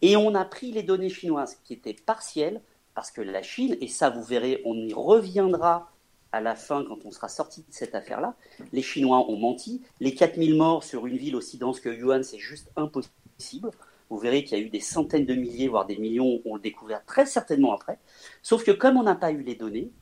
[0.00, 2.62] et on a pris les données chinoises qui étaient partielles,
[2.94, 5.90] parce que la Chine, et ça vous verrez, on y reviendra
[6.32, 8.34] à la fin quand on sera sorti de cette affaire-là,
[8.72, 12.38] les Chinois ont menti, les 4000 morts sur une ville aussi dense que Yuan, c'est
[12.38, 13.70] juste impossible,
[14.10, 16.60] vous verrez qu'il y a eu des centaines de milliers, voire des millions, on le
[16.60, 17.98] découvert très certainement après.
[18.42, 19.92] Sauf que comme on n'a pas eu les données,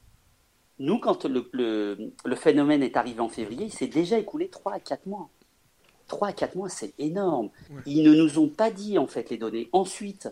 [0.78, 5.06] nous, quand le, phénomène est arrivé en février, il s'est déjà écoulé 3 à 4
[5.06, 5.30] mois.
[6.08, 7.50] 3 à 4 mois, c'est énorme.
[7.86, 9.68] Ils ne nous ont pas dit, en fait, les données.
[9.72, 10.28] Ensuite,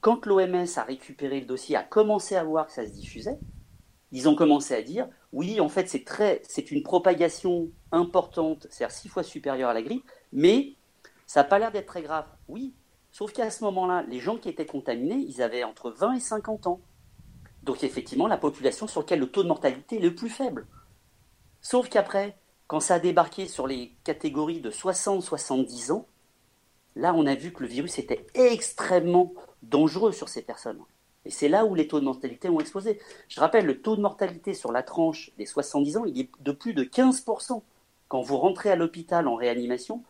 [0.00, 3.38] quand l'OMS a récupéré le dossier, a commencé à voir que ça se diffusait,
[4.12, 8.94] ils ont commencé à dire, oui, en fait, c'est très, c'est une propagation importante, c'est-à-dire
[8.94, 10.74] six fois supérieure à la grippe, mais
[11.26, 12.26] ça n'a pas l'air d'être très grave.
[12.48, 12.74] Oui,
[13.12, 16.66] Sauf qu'à ce moment-là, les gens qui étaient contaminés, ils avaient entre 20 et 50
[16.66, 16.80] ans.
[17.62, 20.66] Donc effectivement, la population sur laquelle le taux de mortalité est le plus faible.
[21.60, 26.06] Sauf qu'après, quand ça a débarqué sur les catégories de 60-70 ans,
[26.96, 30.80] là, on a vu que le virus était extrêmement dangereux sur ces personnes.
[31.24, 32.98] Et c'est là où les taux de mortalité ont explosé.
[33.28, 36.52] Je rappelle, le taux de mortalité sur la tranche des 70 ans, il est de
[36.52, 37.62] plus de 15%.
[38.08, 40.02] Quand vous rentrez à l'hôpital en réanimation,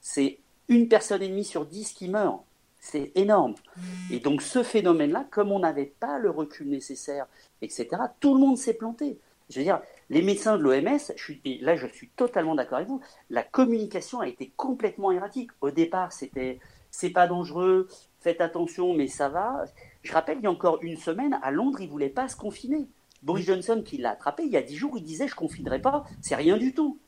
[0.00, 2.40] c'est une personne et demie sur dix qui meurt.
[2.80, 3.54] C'est énorme.
[3.76, 3.80] Mmh.
[4.12, 7.26] Et donc ce phénomène-là, comme on n'avait pas le recul nécessaire,
[7.62, 7.88] etc.,
[8.20, 9.18] tout le monde s'est planté.
[9.50, 10.98] Je veux dire, les médecins de l'OMS,
[11.44, 13.00] et là je suis totalement d'accord avec vous,
[13.30, 15.50] la communication a été complètement erratique.
[15.60, 16.58] Au départ, c'était
[16.90, 17.88] c'est pas dangereux,
[18.20, 19.64] faites attention, mais ça va.
[20.02, 22.36] Je rappelle, il y a encore une semaine, à Londres, ils ne voulaient pas se
[22.36, 22.86] confiner.
[23.22, 25.80] Boris Johnson, qui l'a attrapé il y a dix jours, il disait je ne confinerai
[25.80, 26.98] pas, c'est rien du tout.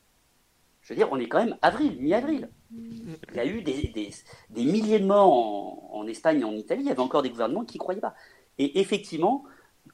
[0.81, 2.49] Je veux dire, on est quand même avril, mi-avril.
[2.71, 4.11] Il y a eu des,
[4.55, 7.77] milliers de morts en, Espagne et en Italie, il y avait encore des gouvernements qui
[7.77, 8.15] ne croyaient pas.
[8.57, 9.43] Et effectivement,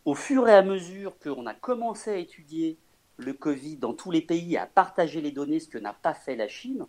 [0.06, 2.78] au fur et à mesure qu'on a commencé à étudier
[3.18, 6.36] le Covid dans tous les pays, à partager les données, ce que n'a pas fait
[6.36, 6.86] la Chine,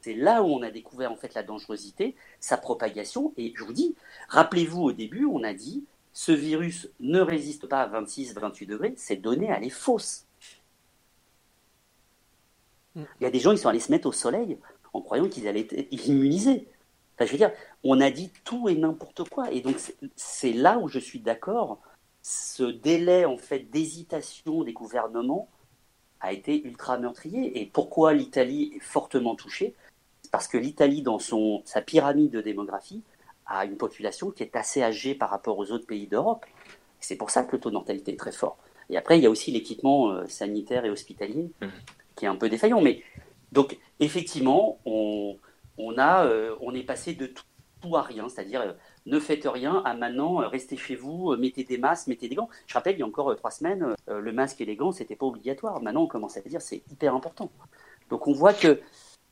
[0.00, 3.32] c'est là où on a découvert en fait la dangerosité, sa propagation.
[3.38, 3.94] Et je vous dis,
[4.28, 8.94] rappelez-vous au début, on a dit, ce virus ne résiste pas à 26, 28 degrés,
[8.96, 10.23] cette donnée, elle est fausse.
[12.96, 14.58] Il y a des gens qui sont allés se mettre au soleil
[14.92, 16.68] en croyant qu'ils allaient être immunisés.
[17.14, 17.52] Enfin, je veux dire,
[17.82, 19.50] on a dit tout et n'importe quoi.
[19.52, 19.76] Et donc,
[20.16, 21.80] c'est là où je suis d'accord.
[22.22, 25.48] Ce délai, en fait, d'hésitation des gouvernements
[26.20, 27.60] a été ultra meurtrier.
[27.60, 29.74] Et pourquoi l'Italie est fortement touchée?
[30.32, 33.02] Parce que l'Italie, dans son, sa pyramide de démographie,
[33.46, 36.46] a une population qui est assez âgée par rapport aux autres pays d'Europe.
[36.98, 38.56] C'est pour ça que le taux de mortalité est très fort.
[38.90, 41.66] Et après, il y a aussi l'équipement euh, sanitaire et hospitalier mmh.
[42.26, 42.80] Un peu défaillant.
[42.80, 43.02] Mais
[43.52, 45.36] donc, effectivement, on,
[45.78, 47.44] on, a, euh, on est passé de tout,
[47.96, 48.72] à rien, c'est-à-dire euh,
[49.04, 52.48] ne faites rien à maintenant restez chez vous, mettez des masques, mettez des gants.
[52.66, 55.26] Je rappelle, il y a encore trois semaines, le masque et les gants, c'était pas
[55.26, 55.82] obligatoire.
[55.82, 57.50] Maintenant, on commence à dire c'est hyper important.
[58.08, 58.80] Donc, on voit que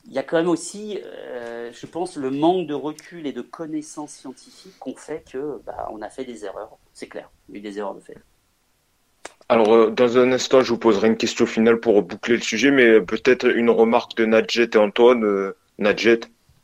[0.05, 3.41] il y a quand même aussi, euh, je pense, le manque de recul et de
[3.41, 6.77] connaissances scientifiques qu'on fait que bah, on a fait des erreurs.
[6.93, 8.17] C'est clair, il y a eu des erreurs de fait.
[9.49, 12.71] Alors, euh, dans un instant, je vous poserai une question finale pour boucler le sujet,
[12.71, 15.23] mais peut-être une remarque de Nadjet et Antoine.
[15.23, 16.19] Euh, Nadjet,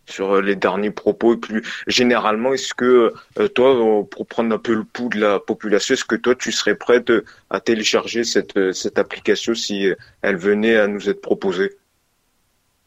[0.05, 3.13] sur les derniers propos, et plus généralement, est-ce que
[3.53, 6.75] toi, pour prendre un peu le pouls de la population, est-ce que toi, tu serais
[6.75, 7.11] prête
[7.51, 9.89] à télécharger cette, cette application si
[10.21, 11.77] elle venait à nous être proposée?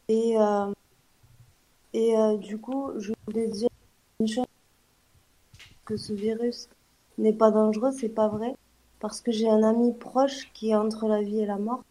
[0.09, 0.73] Et, euh,
[1.93, 3.69] et euh, du coup, je voulais dire
[4.19, 4.45] une chose
[5.85, 6.67] que ce virus
[7.17, 8.53] n'est pas dangereux, c'est pas vrai,
[9.03, 11.83] parce que j'ai un ami proche qui est entre la vie et la mort.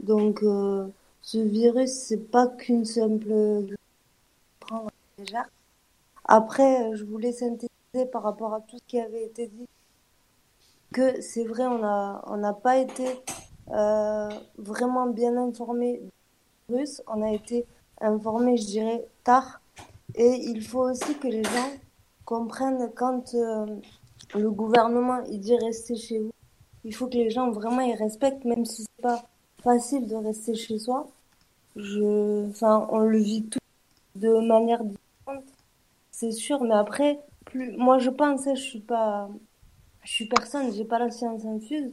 [0.00, 0.88] Donc, euh,
[1.20, 3.66] ce virus, c'est pas qu'une simple
[4.58, 4.90] prendre.
[6.24, 9.68] Après, je voulais synthétiser par rapport à tout ce qui avait été dit
[10.94, 13.06] que c'est vrai, on a on n'a pas été
[13.72, 16.00] euh, vraiment bien informé
[17.06, 17.66] on a été
[18.00, 19.60] informé, je dirais, tard.
[20.14, 21.72] Et il faut aussi que les gens
[22.24, 23.66] comprennent quand euh,
[24.34, 26.32] le gouvernement il dit rester chez vous.
[26.84, 29.24] Il faut que les gens vraiment ils respectent, même si c'est pas
[29.62, 31.08] facile de rester chez soi.
[31.74, 33.58] Je, enfin, on le vit tout
[34.14, 35.44] de manière différente,
[36.10, 36.62] c'est sûr.
[36.62, 39.28] Mais après, plus, moi je pense, je suis pas,
[40.04, 41.90] je suis personne, j'ai pas la science infuse.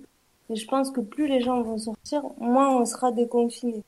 [0.50, 3.84] Mais je pense que plus les gens vont sortir, moins on sera déconfiné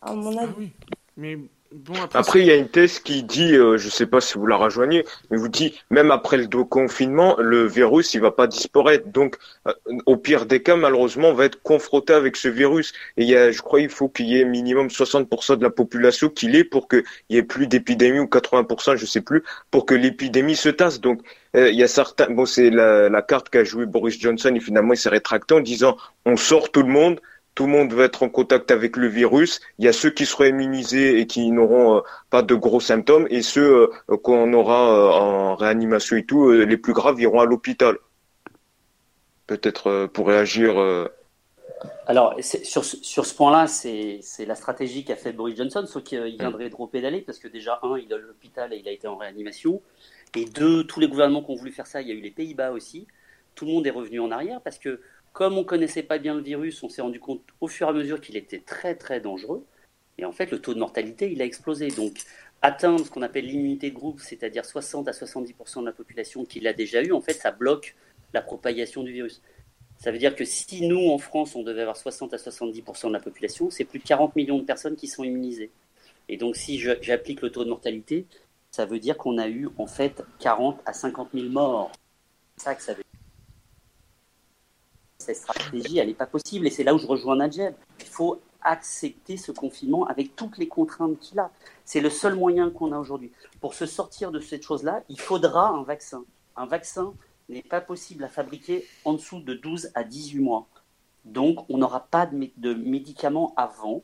[0.00, 0.50] à mon avis.
[0.50, 0.72] Ah oui.
[1.16, 1.38] Mais
[1.70, 4.46] Bon, après, il y a une thèse qui dit, euh, je sais pas si vous
[4.46, 9.06] la rejoignez, mais vous dit même après le confinement, le virus il va pas disparaître.
[9.08, 9.72] Donc, euh,
[10.06, 12.94] au pire des cas, malheureusement, on va être confronté avec ce virus.
[13.18, 15.68] Et il y a, je crois, il faut qu'il y ait minimum 60% de la
[15.68, 19.84] population qui l'ait pour qu'il y ait plus d'épidémie ou 80%, je sais plus, pour
[19.84, 21.00] que l'épidémie se tasse.
[21.02, 21.20] Donc,
[21.54, 24.60] euh, il y a certains, bon, c'est la, la carte qu'a joué Boris Johnson et
[24.60, 27.20] finalement il s'est rétracté en disant, on sort tout le monde
[27.58, 29.60] tout le monde va être en contact avec le virus.
[29.80, 33.26] Il y a ceux qui seront immunisés et qui n'auront euh, pas de gros symptômes,
[33.30, 37.46] et ceux euh, qu'on aura euh, en réanimation et tout, les plus graves iront à
[37.46, 37.98] l'hôpital.
[39.48, 40.76] Peut-être pour réagir.
[42.06, 46.70] Alors, sur, sur ce point-là, c'est la stratégie qu'a fait Boris Johnson, sauf qu'il viendrait
[46.70, 49.16] trop pédaler, parce que déjà, un, il est à l'hôpital et il a été en
[49.16, 49.82] réanimation.
[50.36, 52.30] Et deux, tous les gouvernements qui ont voulu faire ça, il y a eu les
[52.30, 53.08] Pays-Bas aussi.
[53.56, 55.00] Tout le monde est revenu en arrière parce que
[55.32, 57.90] comme on ne connaissait pas bien le virus, on s'est rendu compte au fur et
[57.90, 59.64] à mesure qu'il était très très dangereux.
[60.18, 61.88] Et en fait, le taux de mortalité, il a explosé.
[61.88, 62.18] Donc,
[62.60, 66.60] atteindre ce qu'on appelle l'immunité de groupe, c'est-à-dire 60 à 70% de la population qui
[66.60, 67.94] l'a déjà eu, en fait, ça bloque
[68.34, 69.40] la propagation du virus.
[69.98, 73.12] Ça veut dire que si nous, en France, on devait avoir 60 à 70% de
[73.12, 75.70] la population, c'est plus de 40 millions de personnes qui sont immunisées.
[76.28, 78.26] Et donc, si j'applique le taux de mortalité,
[78.70, 81.90] ça veut dire qu'on a eu, en fait, 40 à 50 000 morts.
[82.56, 83.07] C'est ça que ça veut dire
[85.18, 86.66] cette stratégie, elle n'est pas possible.
[86.66, 87.74] Et c'est là où je rejoins Najeb.
[88.00, 91.50] Il faut accepter ce confinement avec toutes les contraintes qu'il a.
[91.84, 93.32] C'est le seul moyen qu'on a aujourd'hui.
[93.60, 96.24] Pour se sortir de cette chose-là, il faudra un vaccin.
[96.56, 97.14] Un vaccin
[97.48, 100.66] n'est pas possible à fabriquer en dessous de 12 à 18 mois.
[101.24, 104.02] Donc, on n'aura pas de, médicaments avant.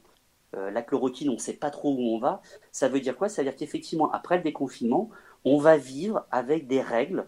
[0.57, 2.43] Euh, la chloroquine, on ne sait pas trop où on va.
[2.71, 3.29] Ça veut dire quoi?
[3.29, 5.11] Ça veut dire qu'effectivement, après le déconfinement,
[5.45, 7.27] on va vivre avec des règles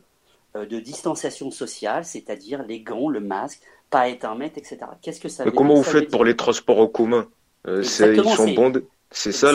[0.57, 4.79] euh, de distanciation sociale, c'est-à-dire les gants, le masque, pas être un mètre, etc.
[5.01, 7.29] Qu'est-ce que ça veut Comment vous faites pour les transports en commun?
[7.67, 9.51] Euh, Ils sont bondés C'est ça.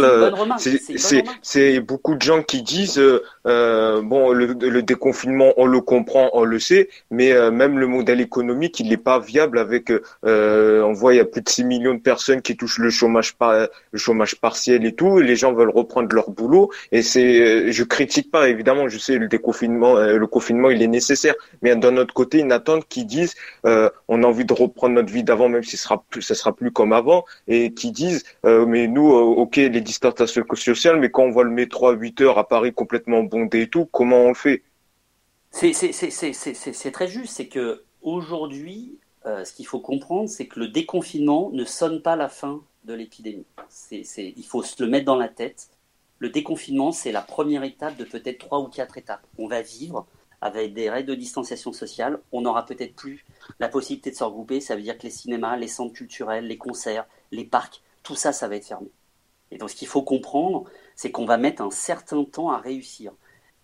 [1.42, 6.30] C'est beaucoup de gens qui disent euh, euh, bon, le, le, déconfinement, on le comprend,
[6.34, 9.58] on le sait, mais euh, même le modèle économique, il n'est pas viable.
[9.60, 9.92] Avec,
[10.26, 12.90] euh, on voit, il y a plus de 6 millions de personnes qui touchent le
[12.90, 15.20] chômage par, le chômage partiel et tout.
[15.20, 16.72] Et les gens veulent reprendre leur boulot.
[16.92, 18.88] Et c'est, je critique pas, évidemment.
[18.88, 21.36] Je sais, le déconfinement, le confinement, il est nécessaire.
[21.62, 25.24] Mais d'un autre côté, une attente qui disent, on a envie de reprendre notre vie
[25.24, 28.88] d'avant, même si ce sera plus, ça sera plus comme avant, et qui disent, mais
[28.88, 29.12] nous
[29.42, 32.74] ok, les distanciations sociales, mais quand on voit le métro à 8 heures à Paris
[32.74, 34.64] complètement bondé et tout, comment on le fait?
[35.50, 41.50] C'est très juste, c'est que aujourd'hui, euh, ce qu'il faut comprendre, c'est que le déconfinement
[41.54, 43.46] ne sonne pas la fin de l'épidémie.
[43.92, 45.70] il faut se le mettre dans la tête.
[46.20, 49.26] Le déconfinement, c'est la première étape de peut-être trois ou quatre étapes.
[49.40, 50.06] On va vivre
[50.40, 52.20] avec des règles de distanciation sociale.
[52.32, 53.26] On n'aura peut-être plus
[53.60, 54.62] la possibilité de se regrouper.
[54.62, 58.34] Ça veut dire que les cinémas, les centres culturels, les concerts, les parcs, tout ça,
[58.34, 58.90] ça va être fermé.
[59.52, 63.12] Et donc ce qu'il faut comprendre, c'est qu'on va mettre un certain temps à réussir.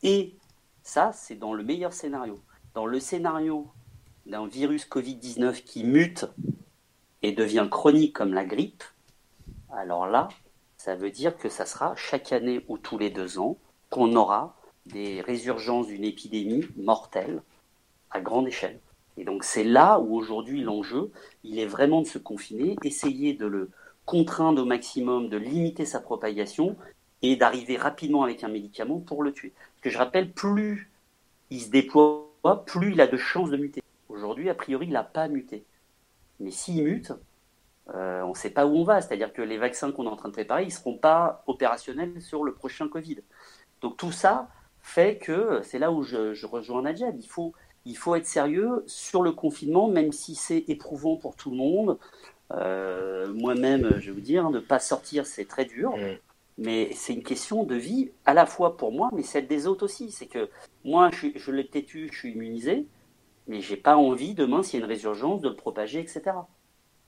[0.04, 0.36] Et
[0.84, 2.40] ça, c'est dans le meilleur scénario.
[2.74, 3.68] Dans le scénario
[4.26, 6.26] d'un virus Covid-19 qui mute
[7.24, 8.84] et devient chronique comme la grippe,
[9.72, 10.30] alors là,
[10.78, 13.58] ça veut dire que ça sera chaque année ou tous les deux ans
[13.90, 17.42] qu'on aura des résurgences d'une épidémie mortelle
[18.12, 18.80] à grande échelle.
[19.18, 21.12] Et donc c'est là où aujourd'hui l'enjeu,
[21.44, 23.72] il est vraiment de se confiner, essayer de le
[24.08, 26.76] contraindre au maximum, de limiter sa propagation
[27.22, 29.54] et d'arriver rapidement avec un médicament pour le tuer.
[29.56, 30.90] Parce que je rappelle, plus
[31.52, 32.26] il se déploie,
[32.66, 33.84] plus il a de chances de muter.
[34.10, 35.66] Aujourd'hui, a priori, il n'a pas muté.
[36.40, 37.12] Mais s'il mute,
[37.94, 39.02] euh, on ne sait pas où on va.
[39.02, 42.22] C'est-à-dire que les vaccins qu'on est en train de préparer, ils ne seront pas opérationnels
[42.22, 43.20] sur le prochain Covid.
[43.82, 44.50] Donc tout ça
[44.82, 47.20] fait que c'est là où je, rejoins Najab.
[47.20, 47.54] Il faut,
[47.88, 51.98] il faut être sérieux sur le confinement, même si c'est éprouvant pour tout le monde.
[52.52, 55.96] Euh, moi-même, je vais vous dire, ne pas sortir, c'est très dur.
[55.96, 56.18] Mm.
[56.60, 59.86] Mais c'est une question de vie, à la fois pour moi, mais celle des autres
[59.86, 60.12] aussi.
[60.12, 60.50] C'est que
[60.84, 62.86] moi, je, je l'ai têtu, je suis immunisé,
[63.48, 66.24] mais j'ai pas envie demain, s'il y a une résurgence, de le propager, etc.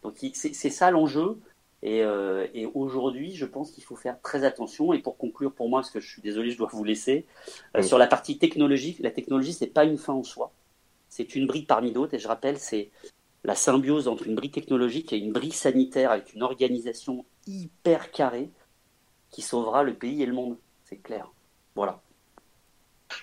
[0.03, 1.39] Donc c'est ça l'enjeu.
[1.81, 4.93] Et, euh, et aujourd'hui, je pense qu'il faut faire très attention.
[4.93, 7.25] Et pour conclure, pour moi, parce que je suis désolé, je dois vous laisser,
[7.75, 7.83] euh, mm.
[7.83, 10.51] sur la partie technologique, la technologie, c'est pas une fin en soi.
[11.09, 12.13] C'est une brique parmi d'autres.
[12.13, 12.91] Et je rappelle, c'est
[13.43, 18.49] la symbiose entre une brique technologique et une brique sanitaire avec une organisation hyper carrée
[19.29, 20.57] qui sauvera le pays et le monde.
[20.83, 21.31] C'est clair.
[21.75, 22.01] Voilà.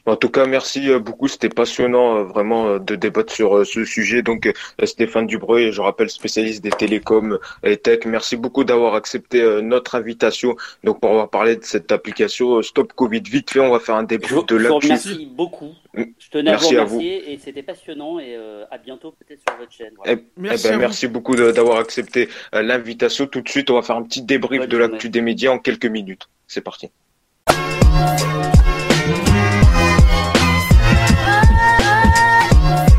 [0.04, 1.28] En tout cas, merci euh, beaucoup.
[1.28, 4.22] C'était passionnant euh, vraiment euh, de débattre sur ce sujet.
[4.22, 4.52] Donc,
[4.84, 8.00] Stéphane Dubreuil, je rappelle spécialiste des télécoms et tech.
[8.06, 10.56] Merci beaucoup d'avoir accepté notre invitation.
[10.84, 14.04] Donc, pour avoir parlé de cette application Stop Covid, vite fait, on va faire un
[14.04, 14.88] débrief de l'actu.
[14.88, 15.72] Merci beaucoup.
[15.94, 18.36] Je tenais à vous remercier et c'était passionnant et
[18.70, 19.94] à bientôt peut-être sur votre chaîne.
[20.04, 23.26] Eh, merci, eh ben, merci beaucoup d'avoir accepté l'invitation.
[23.26, 25.86] Tout de suite, on va faire un petit débrief de l'actu des médias en quelques
[25.86, 26.28] minutes.
[26.46, 26.90] C'est parti.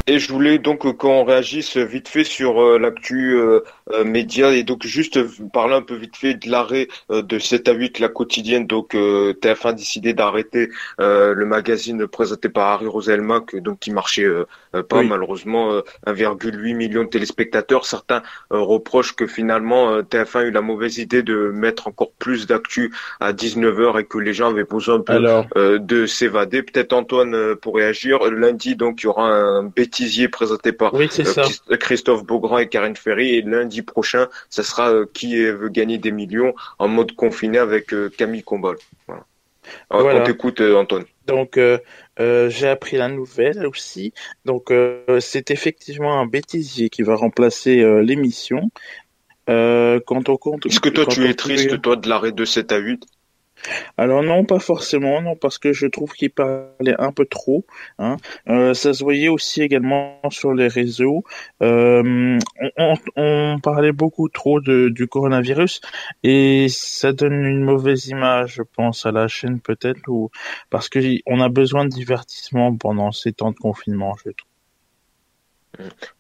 [0.09, 3.37] Et je voulais donc qu'on réagisse vite fait sur euh, l'actu
[3.91, 5.19] euh, euh, média et donc juste
[5.51, 8.67] parler un peu vite fait de l'arrêt de 7 à 8 la quotidienne.
[8.67, 10.69] Donc TF1 a décidé d'arrêter
[10.99, 14.27] le magazine présenté par Harry Roselma donc qui marchait
[14.89, 17.85] pas malheureusement 1,8 million de téléspectateurs.
[17.85, 22.93] Certains reprochent que finalement TF1 a eu la mauvaise idée de mettre encore plus d'actu
[23.19, 26.63] à 19h et que les gens avaient besoin un peu de s'évader.
[26.63, 28.19] Peut-être Antoine pour réagir.
[28.29, 33.35] Lundi donc il y aura un bêtise présenté par euh, Christophe Beaugrand et Karine Ferry.
[33.35, 37.93] Et lundi prochain, ça sera euh, qui veut gagner des millions en mode confiné avec
[37.93, 38.75] euh, Camille Combal.
[39.07, 39.23] Voilà.
[39.89, 41.03] On t'écoute, Antoine.
[41.25, 41.59] Donc,
[42.17, 44.13] j'ai appris la nouvelle aussi.
[44.45, 44.71] Donc,
[45.19, 48.71] c'est effectivement un bêtisier qui va remplacer l'émission.
[49.45, 50.65] quand on compte.
[50.67, 53.03] Est-ce que toi, tu es triste, toi, de l'arrêt de 7 à 8
[53.97, 57.65] alors non, pas forcément, non, parce que je trouve qu'il parlait un peu trop.
[57.99, 58.17] Hein.
[58.49, 61.23] Euh, ça se voyait aussi également sur les réseaux.
[61.61, 62.37] Euh,
[63.15, 65.81] on, parlait beaucoup trop de, du coronavirus
[66.23, 70.29] et ça donne une mauvaise image, je pense, à la chaîne peut-être, ou
[70.69, 74.46] parce que on a besoin de divertissement pendant ces temps de confinement, je trouve.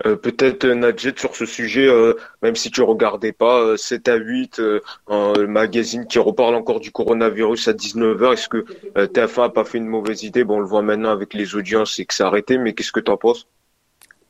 [0.05, 4.15] Euh, peut-être euh, Nadjet sur ce sujet, euh, même si tu regardais pas 7 à
[4.15, 4.61] 8,
[5.07, 9.77] un magazine qui reparle encore du coronavirus à 19h, est-ce que TF1 a pas fait
[9.77, 10.43] une mauvaise idée?
[10.43, 12.99] Bon, on le voit maintenant avec les audiences et que c'est arrêté, mais qu'est-ce que
[12.99, 13.47] tu en penses?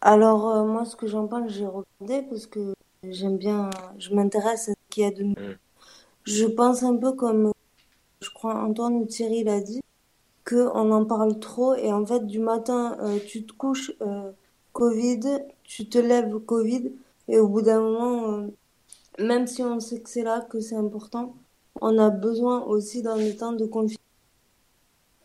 [0.01, 2.73] Alors moi, ce que j'en pense, j'ai regardé parce que
[3.03, 5.41] j'aime bien, je m'intéresse à ce qu'il y a de nouveau.
[5.41, 5.57] Mm.
[6.25, 7.51] Je pense un peu comme,
[8.21, 9.82] je crois Antoine ou Thierry l'a dit,
[10.43, 12.97] que on en parle trop et en fait du matin
[13.28, 13.91] tu te couches
[14.78, 15.21] Covid,
[15.63, 16.91] tu te lèves Covid,
[17.28, 18.47] et au bout d'un moment, euh,
[19.17, 21.36] même si on sait que c'est là, que c'est important,
[21.82, 23.97] on a besoin aussi dans les temps de confinement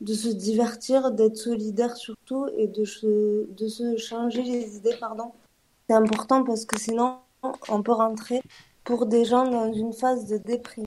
[0.00, 5.32] de se divertir, d'être solidaire surtout et de se, de se changer les idées, pardon.
[5.86, 7.18] C'est important parce que sinon,
[7.68, 8.40] on peut rentrer
[8.84, 10.86] pour des gens dans une phase de déprime.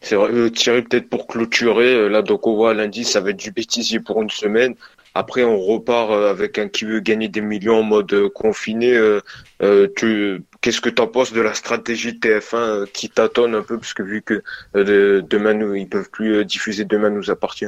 [0.00, 3.30] C'est vrai, euh, Thierry, peut-être pour clôturer, euh, là, donc on voit lundi, ça va
[3.30, 4.76] être du bêtisier pour une semaine.
[5.18, 8.96] Après, on repart euh, avec un qui veut gagner des millions en mode confiné.
[9.96, 13.78] tu, qu'est-ce que tu en penses de la stratégie de TF1 qui tâtonne un peu,
[13.78, 14.44] parce que vu que
[14.74, 17.66] demain, nous, ils peuvent plus diffuser Demain nous appartient.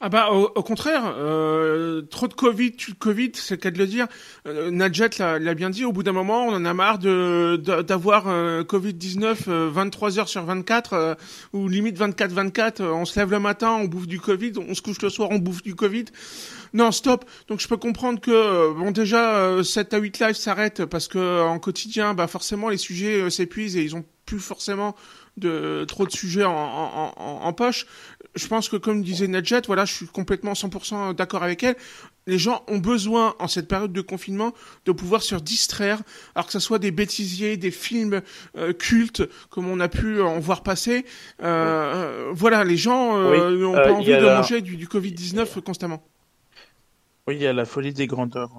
[0.00, 3.86] Ah bah au, contraire, euh, trop de Covid, tu Covid, c'est le cas de le
[3.88, 4.06] dire.
[4.46, 8.62] Euh, l'a bien dit, au bout d'un moment, on en a marre de d'avoir euh,
[8.62, 11.14] Covid 19 23 heures sur 24 euh,
[11.52, 12.80] ou limite 24 24.
[12.80, 15.38] on se lève le matin, on bouffe du Covid, on se couche le soir, on
[15.38, 16.04] bouffe du Covid.
[16.72, 17.24] Non, stop.
[17.48, 21.58] Donc je peux comprendre que bon déjà 7 à 8 lives s'arrêtent parce que en
[21.58, 24.94] quotidien, bah forcément les sujets s'épuisent et ils ont plus forcément
[25.38, 27.86] de trop de sujets en, en, en, poche.
[28.34, 31.76] Je pense que comme disait Nadjet, voilà, je suis complètement 100% d'accord avec elle.
[32.26, 34.52] Les gens ont besoin en cette période de confinement
[34.84, 36.02] de pouvoir se distraire,
[36.34, 38.20] alors que ce soit des bêtisiers, des films
[38.56, 41.06] euh, cultes comme on a pu en voir passer.
[41.42, 45.60] Euh, euh voilà, les gens euh, n'ont pas envie de manger du, du Covid 19
[45.60, 46.02] constamment.
[47.28, 48.50] Oui, il y a la folie des grandeurs.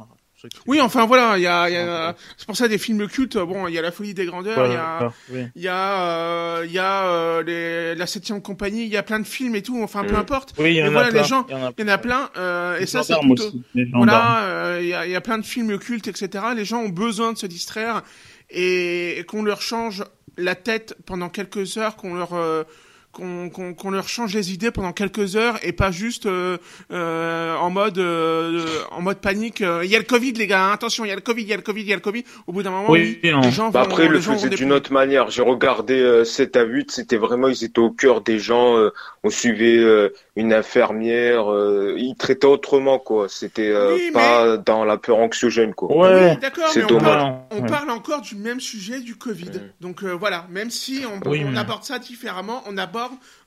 [0.67, 3.35] Oui, enfin voilà, il y a, y a c'est pour ça des films cultes.
[3.35, 5.11] Bon, il y a la folie des grandeurs, il y a,
[5.55, 9.01] il y a, euh, il y a euh, les, la septième compagnie, il y a
[9.01, 9.81] plein de films et tout.
[9.81, 10.19] Enfin, peu mm.
[10.19, 10.53] importe.
[10.59, 11.09] Oui, il y en a plein.
[11.09, 12.29] les gens, il y en a plein.
[12.37, 13.63] Euh, et ça, c'est tout.
[13.95, 16.45] Voilà, il y a, il y a plein de films cultes, etc.
[16.55, 18.03] Les gens ont besoin de se distraire
[18.51, 20.03] et, et qu'on leur change
[20.37, 22.33] la tête pendant quelques heures, qu'on leur
[23.11, 26.57] qu'on leur change les idées pendant quelques heures et pas juste euh,
[26.91, 29.61] euh, en mode euh, en mode panique.
[29.61, 30.65] Il y a le Covid, les gars.
[30.65, 31.95] Hein, attention, il y a le Covid, il y a le Covid, il y a
[31.95, 32.23] le Covid.
[32.45, 35.29] Au bout d'un moment, oui, les gens bah après, le faisait d'une autre manière.
[35.31, 38.75] J'ai regardé 7 à 8, c'était vraiment, ils étaient au cœur des gens.
[39.23, 41.45] on suivait une infirmière.
[41.97, 43.27] ils traitaient autrement, quoi.
[43.27, 43.73] C'était
[44.13, 45.95] pas dans la peur anxiogène, quoi.
[45.95, 46.69] Ouais, d'accord.
[46.69, 47.33] C'est dommage.
[47.51, 49.51] On, parle, encore du même sujet du Covid.
[49.81, 52.98] Donc voilà, même si on, on aborde ça différemment, on aborde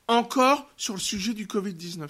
[0.08, 2.08] encore sur le sujet du Covid-19.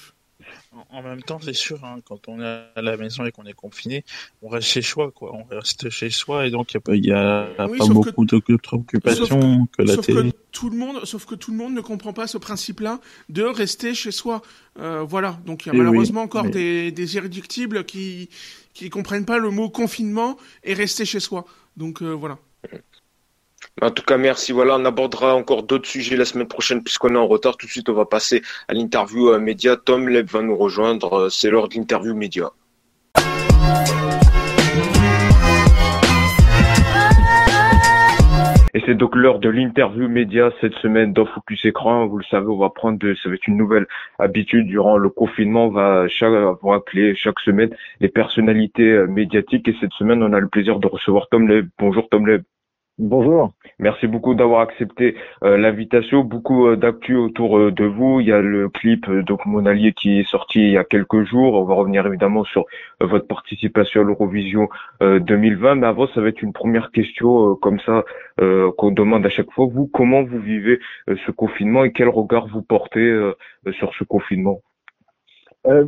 [0.90, 3.52] En même temps, c'est sûr, hein, quand on est à la maison et qu'on est
[3.52, 4.04] confiné,
[4.42, 5.32] on reste chez soi, quoi.
[5.34, 9.96] On reste chez soi et donc il y a, pas, beaucoup d'autres occupations que, la
[9.98, 10.32] télé.
[10.50, 13.94] tout le monde, sauf que tout le monde ne comprend pas ce principe-là de rester
[13.94, 14.42] chez soi.
[14.78, 15.38] Euh, voilà.
[15.46, 18.28] Donc il y a malheureusement encore des, des irréductibles qui
[18.74, 21.44] qui comprennent pas le mot confinement et rester chez soi.
[21.76, 22.38] Donc euh, voilà.
[23.80, 24.52] En tout cas, merci.
[24.52, 27.56] Voilà, on abordera encore d'autres sujets la semaine prochaine puisqu'on est en retard.
[27.56, 29.76] Tout de suite, on va passer à l'interview euh, média.
[29.76, 31.14] Tom Leb va nous rejoindre.
[31.14, 32.50] Euh, c'est l'heure de l'interview média.
[38.74, 42.06] Et c'est donc l'heure de l'interview média cette semaine dans Focus Écran.
[42.06, 43.86] Vous le savez, on va prendre, de, ça va être une nouvelle
[44.18, 45.66] habitude durant le confinement.
[45.66, 49.66] On va, chaque, va appeler chaque semaine les personnalités euh, médiatiques.
[49.68, 51.68] Et cette semaine, on a le plaisir de recevoir Tom Leb.
[51.78, 52.42] Bonjour Tom Leb.
[52.98, 53.54] Bonjour.
[53.78, 56.24] Merci beaucoup d'avoir accepté euh, l'invitation.
[56.24, 58.20] Beaucoup euh, d'actu autour euh, de vous.
[58.20, 61.54] Il y a le clip donc Monalier qui est sorti il y a quelques jours.
[61.54, 62.66] On va revenir évidemment sur
[63.00, 64.68] votre participation à l'Eurovision
[65.00, 65.76] 2020.
[65.76, 68.04] Mais avant, ça va être une première question comme ça
[68.38, 69.66] qu'on demande à chaque fois.
[69.66, 70.78] Vous, comment vous vivez
[71.08, 73.32] ce confinement et quel regard vous portez
[73.72, 74.60] sur ce confinement?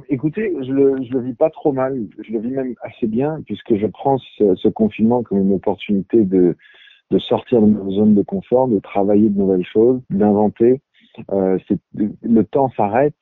[0.09, 1.97] Écoutez, je le, je le vis pas trop mal.
[2.21, 6.25] Je le vis même assez bien puisque je prends ce, ce confinement comme une opportunité
[6.25, 6.57] de
[7.11, 10.81] de sortir de nos zones de confort, de travailler de nouvelles choses, d'inventer.
[11.31, 11.59] Euh,
[11.95, 13.15] le temps s'arrête,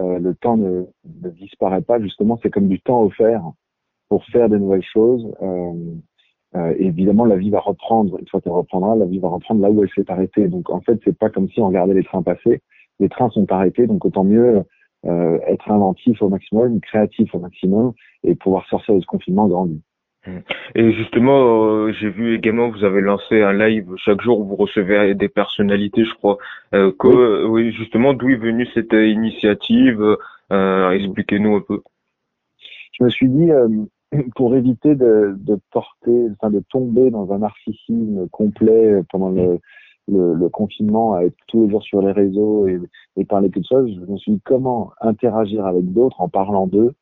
[0.00, 2.00] euh, le temps ne, disparaît pas.
[2.00, 3.42] Justement, c'est comme du temps offert
[4.08, 5.26] pour faire de nouvelles choses.
[5.42, 5.72] Euh,
[6.56, 8.18] euh, évidemment, la vie va reprendre.
[8.18, 10.48] Une fois qu'elle reprendra, la vie va reprendre là où elle s'est arrêtée.
[10.48, 12.60] Donc, en fait, c'est pas comme si on regardait les trains passer.
[13.00, 14.62] Les trains sont arrêtés, donc autant mieux
[15.06, 19.82] euh, être inventif au maximum, créatif au maximum, et pouvoir sortir de ce confinement grandi.
[20.74, 24.56] Et justement, euh, j'ai vu également vous avez lancé un live chaque jour où vous
[24.56, 26.38] recevez des personnalités, je crois.
[26.74, 27.14] Euh, que, oui.
[27.16, 27.72] Euh, oui.
[27.72, 30.16] justement, d'où est venue cette initiative
[30.50, 31.80] Expliquez-nous un peu.
[32.92, 33.50] Je me suis dit,
[34.36, 39.58] pour éviter de, de, porter, enfin de tomber dans un narcissisme complet pendant le,
[40.08, 42.78] le, le, confinement, à être tous les jours sur les réseaux et,
[43.16, 46.94] et parler de choses, je me suis dit comment interagir avec d'autres en parlant d'eux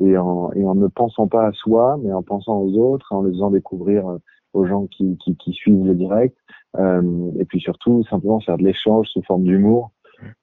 [0.00, 3.22] et en, et en ne pensant pas à soi, mais en pensant aux autres, en
[3.22, 4.18] les faisant découvrir euh,
[4.52, 6.36] aux gens qui, qui, qui suivent le direct,
[6.78, 9.90] euh, et puis surtout simplement faire de l'échange sous forme d'humour.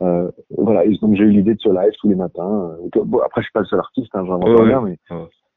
[0.01, 2.72] Euh, voilà, et donc j'ai eu l'idée de ce live tous les matins.
[2.95, 4.97] Euh, bon, après, je suis pas le seul artiste, hein, j'en ouais, pas mais,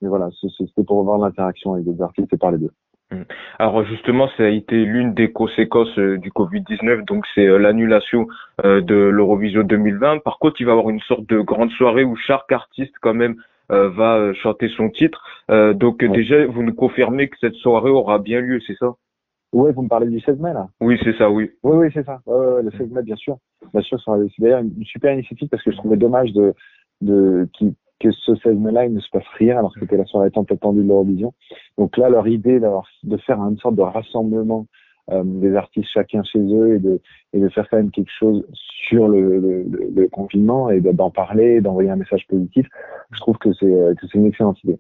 [0.03, 2.73] mais voilà, c'était pour voir l'interaction avec des artistes et parler d'eux.
[3.11, 3.23] Mm.
[3.59, 8.27] Alors justement, ça a été l'une des conséquences euh, du Covid-19, donc c'est l'annulation
[8.63, 10.19] de l'Eurovision 2020.
[10.19, 13.15] Par contre, il va y avoir une sorte de grande soirée où chaque artiste quand
[13.15, 13.37] même
[13.71, 15.23] va chanter son titre.
[15.49, 18.95] donc déjà, vous nous confirmez que cette soirée aura bien lieu, c'est ça?
[19.53, 21.51] Oui, vous me parlez du 16 mai là Oui, c'est ça, oui.
[21.65, 22.21] Oui, oui, c'est ça.
[22.27, 23.37] Ouais, le 16 mai, bien sûr.
[23.73, 26.55] Bien sûr, c'est d'ailleurs une super initiative parce que je trouvais dommage de,
[27.01, 30.07] de qui que ce 16 mai-là, il ne se passe rien, alors que c'était la
[30.07, 31.35] soirée tant attendue de l'Eurovision.
[31.79, 34.65] Donc là, leur idée de faire une sorte de rassemblement euh,
[35.09, 37.01] des artistes chacun chez eux et de,
[37.33, 38.47] et de faire quand même quelque chose
[38.89, 42.67] sur le, le, le confinement et d'en parler, d'envoyer un message positif,
[43.13, 44.79] je trouve que c'est c'est une excellente idée.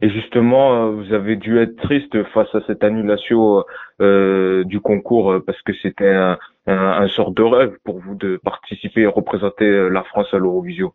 [0.00, 3.62] Et justement, euh, vous avez dû être triste face à cette annulation
[4.00, 8.40] euh, du concours parce que c'était un, un, un, sort de rêve pour vous de
[8.42, 10.92] participer et représenter la France à l'Eurovision.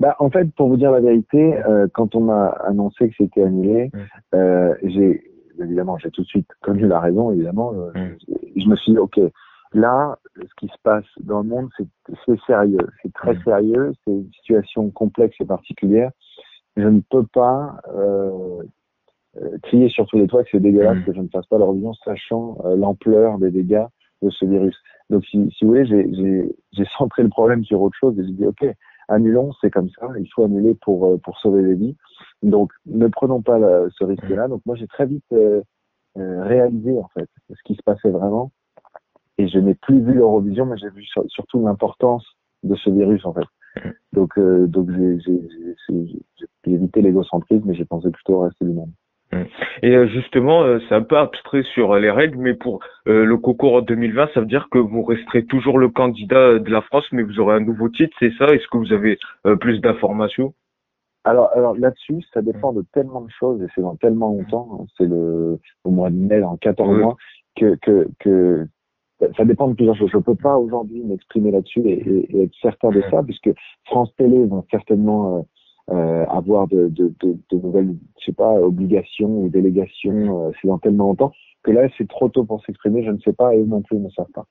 [0.00, 3.42] Bah, en fait, pour vous dire la vérité, euh, quand on m'a annoncé que c'était
[3.42, 3.90] annulé,
[4.34, 5.22] euh, j'ai
[5.60, 7.72] évidemment, j'ai tout de suite connu la raison, évidemment.
[7.74, 8.16] Euh,
[8.56, 9.20] je me suis dit, ok,
[9.72, 11.68] là, ce qui se passe dans le monde,
[12.26, 16.10] c'est sérieux, c'est très sérieux, c'est une situation complexe et particulière.
[16.76, 18.62] Je ne peux pas euh,
[19.36, 21.92] euh crier sur tous les toits que c'est dégueulasse que je ne fasse pas vision,
[22.04, 23.86] sachant euh, l'ampleur des dégâts
[24.22, 24.76] de ce virus.
[25.10, 28.46] Donc, si, si vous voulez, j'ai centré le problème sur autre chose et j'ai dit,
[28.46, 28.66] ok,
[29.12, 31.96] annulons, c'est comme ça, il faut annuler pour, euh, pour sauver des vies.
[32.42, 33.58] Donc, ne prenons pas
[33.98, 34.48] ce risque-là.
[34.48, 35.62] Donc, moi, j'ai très vite euh,
[36.18, 38.52] euh, réalisé, en fait, ce qui se passait vraiment.
[39.38, 42.24] Et je n'ai plus vu l'Eurovision, mais j'ai vu surtout l'importance
[42.62, 43.46] de ce virus, en fait.
[44.12, 46.14] Donc, donc j'ai
[46.66, 48.90] évité l'égocentrisme, mais j'ai pensé plutôt au reste du monde.
[49.82, 53.36] Et euh, justement, euh, c'est un peu abstrait sur les règles, mais pour euh, le
[53.38, 57.22] concours 2020, ça veut dire que vous resterez toujours le candidat de la France, mais
[57.22, 58.46] vous aurez un nouveau titre, c'est ça?
[58.46, 59.18] Est-ce que vous avez
[59.60, 60.54] plus d'informations?
[61.24, 64.84] Alors, alors là-dessus, ça dépend de tellement de choses et c'est dans tellement longtemps, hein,
[64.98, 67.16] c'est le au mois de mai, en 14 mois,
[67.56, 68.66] que, que, que
[69.36, 70.10] ça dépend de plusieurs choses.
[70.12, 73.50] Je peux pas aujourd'hui m'exprimer là-dessus et, et, être certain de ça, puisque
[73.84, 75.46] France Télé vont certainement
[75.92, 77.12] euh, avoir de, de,
[77.52, 81.32] nouvelles, je sais pas, obligations ou délégations, euh, c'est dans tellement longtemps
[81.62, 83.04] que là c'est trop tôt pour s'exprimer.
[83.04, 84.46] Je ne sais pas et eux non plus ne savent pas.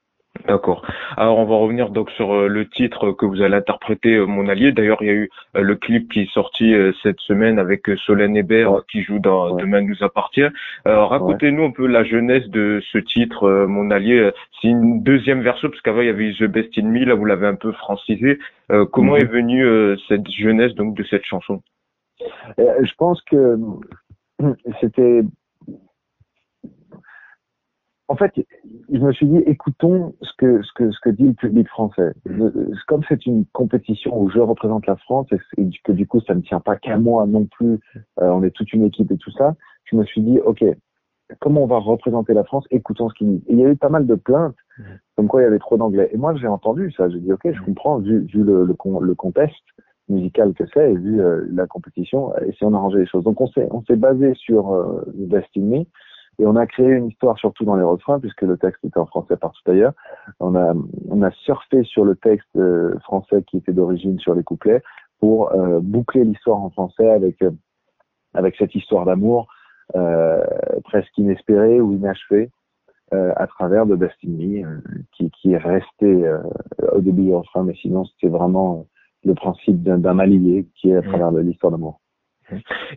[0.47, 0.85] D'accord.
[1.17, 4.47] Alors on va revenir donc sur euh, le titre que vous allez interpréter, euh, Mon
[4.47, 4.71] Allié.
[4.71, 6.73] D'ailleurs, il y a eu euh, le clip qui est sorti
[7.03, 10.47] cette semaine avec Solène Hébert qui joue dans Demain nous appartient.
[10.85, 14.31] Racontez-nous un peu la jeunesse de ce titre, Mon Allié.
[14.61, 17.25] C'est une deuxième version parce qu'avant il y avait The Best in Me, là vous
[17.25, 18.39] l'avez un peu francisé.
[18.91, 19.65] comment est venue
[20.07, 21.61] cette jeunesse donc de cette chanson?
[22.57, 23.57] Je pense que
[24.81, 25.21] c'était
[28.11, 28.33] en fait,
[28.91, 32.13] je me suis dit, écoutons ce que, ce que, ce que dit le public français.
[32.89, 36.41] Comme c'est une compétition où je représente la France et que du coup, ça ne
[36.41, 37.79] tient pas qu'à moi non plus,
[38.19, 39.55] euh, on est toute une équipe et tout ça,
[39.85, 40.61] je me suis dit, OK,
[41.39, 42.65] comment on va représenter la France?
[42.69, 43.43] Écoutons ce qu'il dit.
[43.47, 44.57] il y a eu pas mal de plaintes,
[45.15, 46.09] comme quoi il y avait trop d'anglais.
[46.11, 47.09] Et moi, j'ai entendu ça.
[47.09, 49.63] J'ai dit, OK, je comprends, vu, vu le, le, le contexte
[50.09, 53.23] musical que c'est et vu euh, la compétition, essayons d'arranger les choses.
[53.23, 55.87] Donc, on s'est, on s'est basé sur euh, Destiny
[56.39, 59.05] et on a créé une histoire surtout dans les refrains, puisque le texte était en
[59.05, 59.93] français partout ailleurs.
[60.39, 60.73] On a,
[61.09, 64.81] on a surfé sur le texte euh, français qui était d'origine sur les couplets
[65.19, 67.51] pour euh, boucler l'histoire en français avec, euh,
[68.33, 69.47] avec cette histoire d'amour
[70.85, 72.49] presque inespérée ou inachevée
[73.11, 74.63] à travers de Destiny,
[75.11, 76.31] qui, qui est resté
[76.93, 78.87] au début du refrain, mais sinon c'était vraiment
[79.25, 81.99] le principe d'un allié qui est à travers l'histoire d'amour.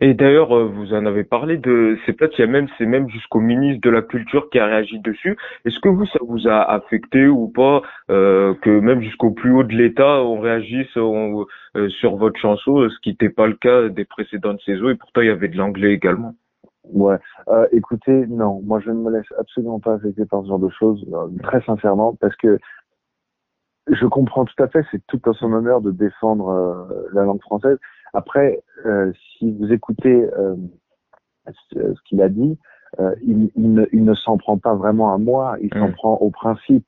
[0.01, 2.87] Et d'ailleurs, euh, vous en avez parlé de, c'est peut-être il y a même, c'est
[2.87, 5.37] même jusqu'au ministre de la Culture qui a réagi dessus.
[5.65, 9.63] Est-ce que vous, ça vous a affecté ou pas euh, que même jusqu'au plus haut
[9.63, 14.05] de l'État, on réagisse euh, sur votre chanson, ce qui n'était pas le cas des
[14.05, 16.35] précédentes saisons, et pourtant il y avait de l'anglais également?
[16.93, 17.17] Ouais,
[17.49, 20.69] euh, écoutez, non, moi je ne me laisse absolument pas affecter par ce genre de
[20.69, 21.05] choses,
[21.43, 22.59] très sincèrement, parce que
[23.91, 27.79] je comprends tout à fait, c'est tout à son honneur de défendre la langue française.
[28.15, 30.57] Après, euh, si vous écoutez euh,
[31.71, 32.59] ce, qu'il a dit,
[33.01, 35.95] euh, il, ne, ne s'en prend pas vraiment à moi, il s'en mm.
[35.95, 36.87] prend au principe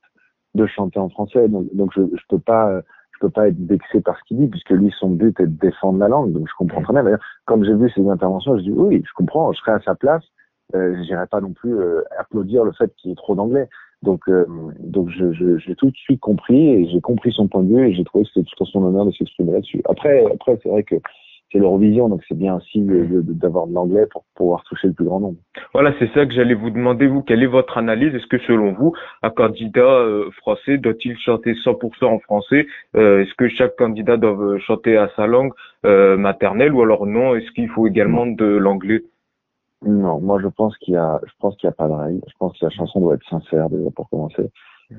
[0.55, 1.47] de chanter en français.
[1.49, 2.81] Donc, donc je, je peux pas
[3.17, 5.59] je peux pas être vexé par ce qu'il dit, puisque lui, son but est de
[5.59, 6.33] défendre la langue.
[6.33, 7.03] Donc, je comprends très bien.
[7.03, 9.95] D'ailleurs, comme j'ai vu ses interventions, je dis oui, je comprends, je serais à sa
[9.95, 10.23] place.
[10.75, 11.75] Euh, J'irais pas non plus
[12.17, 13.67] applaudir le fait qu'il y ait trop d'anglais.
[14.03, 14.45] Donc, euh,
[14.79, 17.87] donc je, je, j'ai tout de suite compris et j'ai compris son point de vue
[17.87, 19.81] et j'ai trouvé que c'était tout à son honneur de s'exprimer là-dessus.
[19.89, 20.95] Après, après c'est vrai que
[21.51, 25.21] c'est l'Eurovision, donc c'est bien aussi d'avoir de, l'anglais pour pouvoir toucher le plus grand
[25.21, 25.37] nombre.
[25.73, 28.13] Voilà, c'est ça que j'allais vous demander, vous, quelle est votre analyse?
[28.13, 28.93] Est-ce que selon vous,
[29.23, 32.67] un candidat euh, français doit-il chanter 100% en français?
[32.97, 35.53] Euh, Est-ce que chaque candidat doit chanter à sa langue
[35.83, 37.33] maternelle ou alors non?
[37.35, 39.03] Est-ce qu'il faut également de l'anglais?
[39.85, 42.21] Non, moi je pense qu'il y a, je pense qu'il y a pas de règle.
[42.27, 44.49] Je pense que la chanson doit être sincère déjà pour commencer.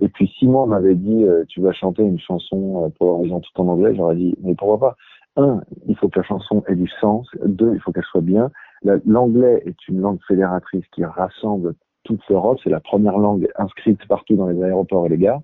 [0.00, 3.60] Et puis Simon m'avait dit, euh, tu vas chanter une chanson euh, pour l'horizon tout
[3.60, 3.94] en anglais.
[3.96, 4.96] J'aurais dit, mais pourquoi pas?
[5.36, 7.26] Un, il faut que la chanson ait du sens.
[7.44, 8.50] Deux, il faut qu'elle soit bien.
[8.82, 11.74] L'anglais est une langue fédératrice qui rassemble
[12.04, 12.58] toute l'Europe.
[12.62, 15.42] C'est la première langue inscrite partout dans les aéroports et les gares.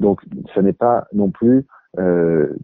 [0.00, 0.20] Donc,
[0.54, 1.66] ce n'est pas non plus
[1.98, 2.56] euh,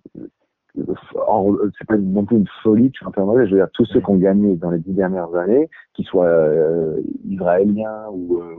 [0.74, 3.46] c'est pas non plus une folie de chanter en anglais.
[3.46, 6.26] Je veux dire, tous ceux qui ont gagné dans les dix dernières années, qu'ils soient
[6.26, 8.56] euh, israéliens ou, euh,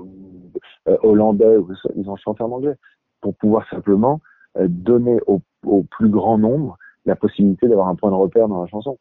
[0.87, 1.57] euh, hollandais,
[1.95, 2.75] ils ont chanté en anglais
[3.21, 4.21] pour pouvoir simplement
[4.57, 8.67] donner au, au, plus grand nombre la possibilité d'avoir un point de repère dans la
[8.67, 8.97] chanson.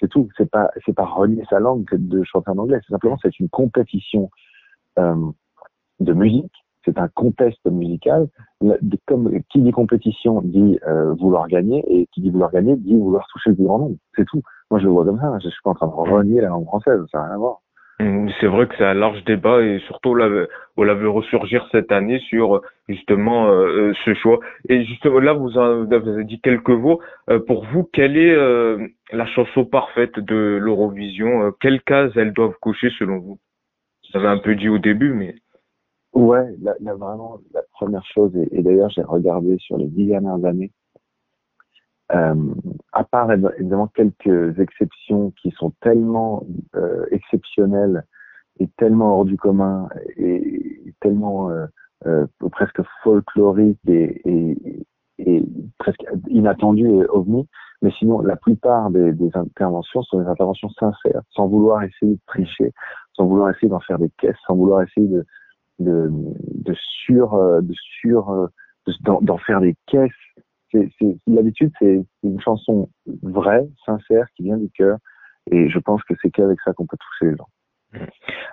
[0.00, 0.28] C'est tout.
[0.36, 2.80] C'est pas c'est pas renier sa langue que de chanter en anglais.
[2.84, 4.30] C'est simplement c'est une compétition
[4.96, 8.28] de musique c'est un contest musical.
[9.06, 13.26] Comme qui dit compétition dit euh, vouloir gagner et qui dit vouloir gagner dit vouloir
[13.28, 13.96] toucher le plus grand nombre.
[14.14, 14.42] C'est tout.
[14.70, 15.38] Moi, je le vois comme ça.
[15.42, 17.00] Je suis pas en train de renier la langue française.
[17.12, 17.58] Ça n'a rien à voir.
[17.98, 21.90] Mmh, c'est vrai que c'est un large débat et surtout on l'a vu ressurgir cette
[21.92, 24.38] année sur justement euh, ce choix.
[24.68, 27.00] Et justement là, vous, avez dit quelques mots.
[27.30, 28.36] Euh, pour vous, quelle est
[29.12, 31.52] la chanson parfaite de l'Eurovision?
[31.60, 33.38] Quelles cases elles doivent cocher selon vous?
[34.12, 35.34] Vous avez un peu dit au début, mais
[36.16, 40.72] Ouais, là, vraiment, la première chose, et, d'ailleurs j'ai regardé sur les dix dernières années,
[42.10, 42.54] euh,
[42.92, 48.06] à part évidemment quelques exceptions qui sont tellement euh, exceptionnelles
[48.60, 54.72] et tellement hors du commun et, tellement euh, presque folkloriques et,
[55.76, 57.46] presque inattendues et ovni,
[57.82, 62.72] mais sinon la plupart des interventions sont des interventions sincères, sans vouloir essayer de tricher,
[63.12, 65.26] sans vouloir essayer d'en faire des caisses, sans vouloir essayer de
[65.78, 66.74] de, de
[67.04, 68.46] sur, euh, de sur, euh,
[69.00, 70.10] d'en faire des caisses.
[70.72, 70.90] C'est,
[71.26, 72.90] l'habitude, c'est une chanson
[73.22, 74.98] vraie, sincère, qui vient du cœur.
[75.50, 77.48] Et je pense que c'est qu'avec ça qu'on peut toucher les gens.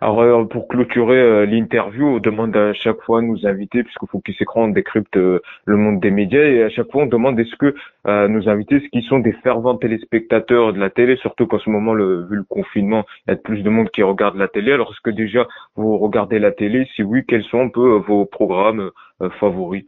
[0.01, 4.19] Alors euh, pour clôturer euh, l'interview, on demande à chaque fois nos invités, puisqu'il faut
[4.19, 7.39] qu'ils s'écran, on décrypte euh, le monde des médias, et à chaque fois on demande
[7.39, 7.73] est-ce que
[8.05, 11.93] nos invités, ce qui sont des fervents téléspectateurs de la télé, surtout qu'en ce moment,
[11.93, 14.73] le, vu le confinement, il y a plus de monde qui regarde la télé.
[14.73, 16.85] Alors est-ce que déjà vous regardez la télé?
[16.95, 18.91] Si oui, quels sont un peu vos programmes
[19.39, 19.85] favoris?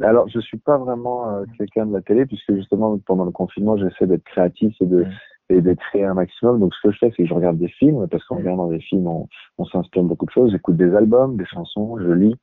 [0.00, 4.06] Alors, je suis pas vraiment quelqu'un de la télé, puisque justement, pendant le confinement, j'essaie
[4.06, 5.06] d'être créatif et de,
[5.50, 6.60] et d'être créé un maximum.
[6.60, 8.80] Donc ce que je fais, c'est que je regarde des films, parce qu'en regardant des
[8.80, 9.28] films, on,
[9.58, 10.52] on s'inspire beaucoup de choses.
[10.52, 12.36] J'écoute des albums, des chansons, je lis.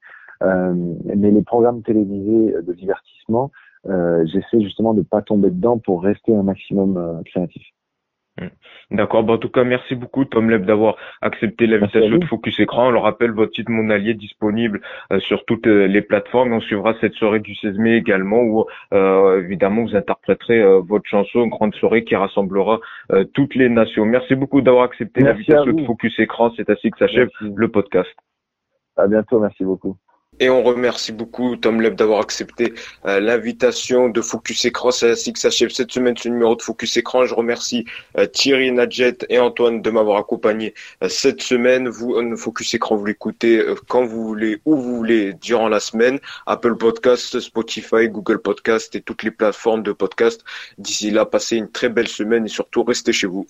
[0.44, 0.74] Euh,
[1.06, 3.52] mais les programmes télévisés de divertissement,
[3.88, 7.64] euh, j'essaie justement de pas tomber dedans pour rester un maximum euh, créatif.
[8.38, 8.48] Hmm.
[8.92, 9.24] D'accord.
[9.24, 12.88] Bon, en tout cas, merci beaucoup, Tom Leb, d'avoir accepté l'invitation de Focus Écran.
[12.88, 14.82] On le rappelle, votre titre Mon Allié disponible
[15.14, 16.52] euh, sur toutes euh, les plateformes.
[16.52, 21.08] Et on suivra cette soirée du 16 mai également, où euh, évidemment vous interpréterez votre
[21.08, 22.80] chanson, une grande soirée qui rassemblera
[23.34, 24.06] toutes les nations.
[24.06, 26.52] Merci beaucoup d'avoir accepté l'invitation de Focus Écran.
[26.58, 28.14] C'est ainsi que s'achève le podcast.
[28.98, 29.40] À bientôt.
[29.40, 29.98] Merci beaucoup.
[30.42, 32.74] Et on remercie beaucoup Tom Leb d'avoir accepté
[33.06, 34.92] euh, l'invitation de Focus Écran.
[34.92, 37.26] C'est ainsi que s'achève cette semaine ce numéro de Focus Écran.
[37.26, 37.86] Je remercie
[38.18, 40.74] euh, Thierry Nadjet et Antoine de m'avoir accompagné
[41.04, 41.88] euh, cette semaine.
[41.88, 46.20] Vous, Focus Écran, vous l'écoutez quand vous voulez, où vous voulez, durant la semaine.
[46.48, 50.44] Apple Podcast, Spotify, Google Podcast et toutes les plateformes de podcast.
[50.78, 53.48] D'ici là, passez une très belle semaine et surtout restez chez vous.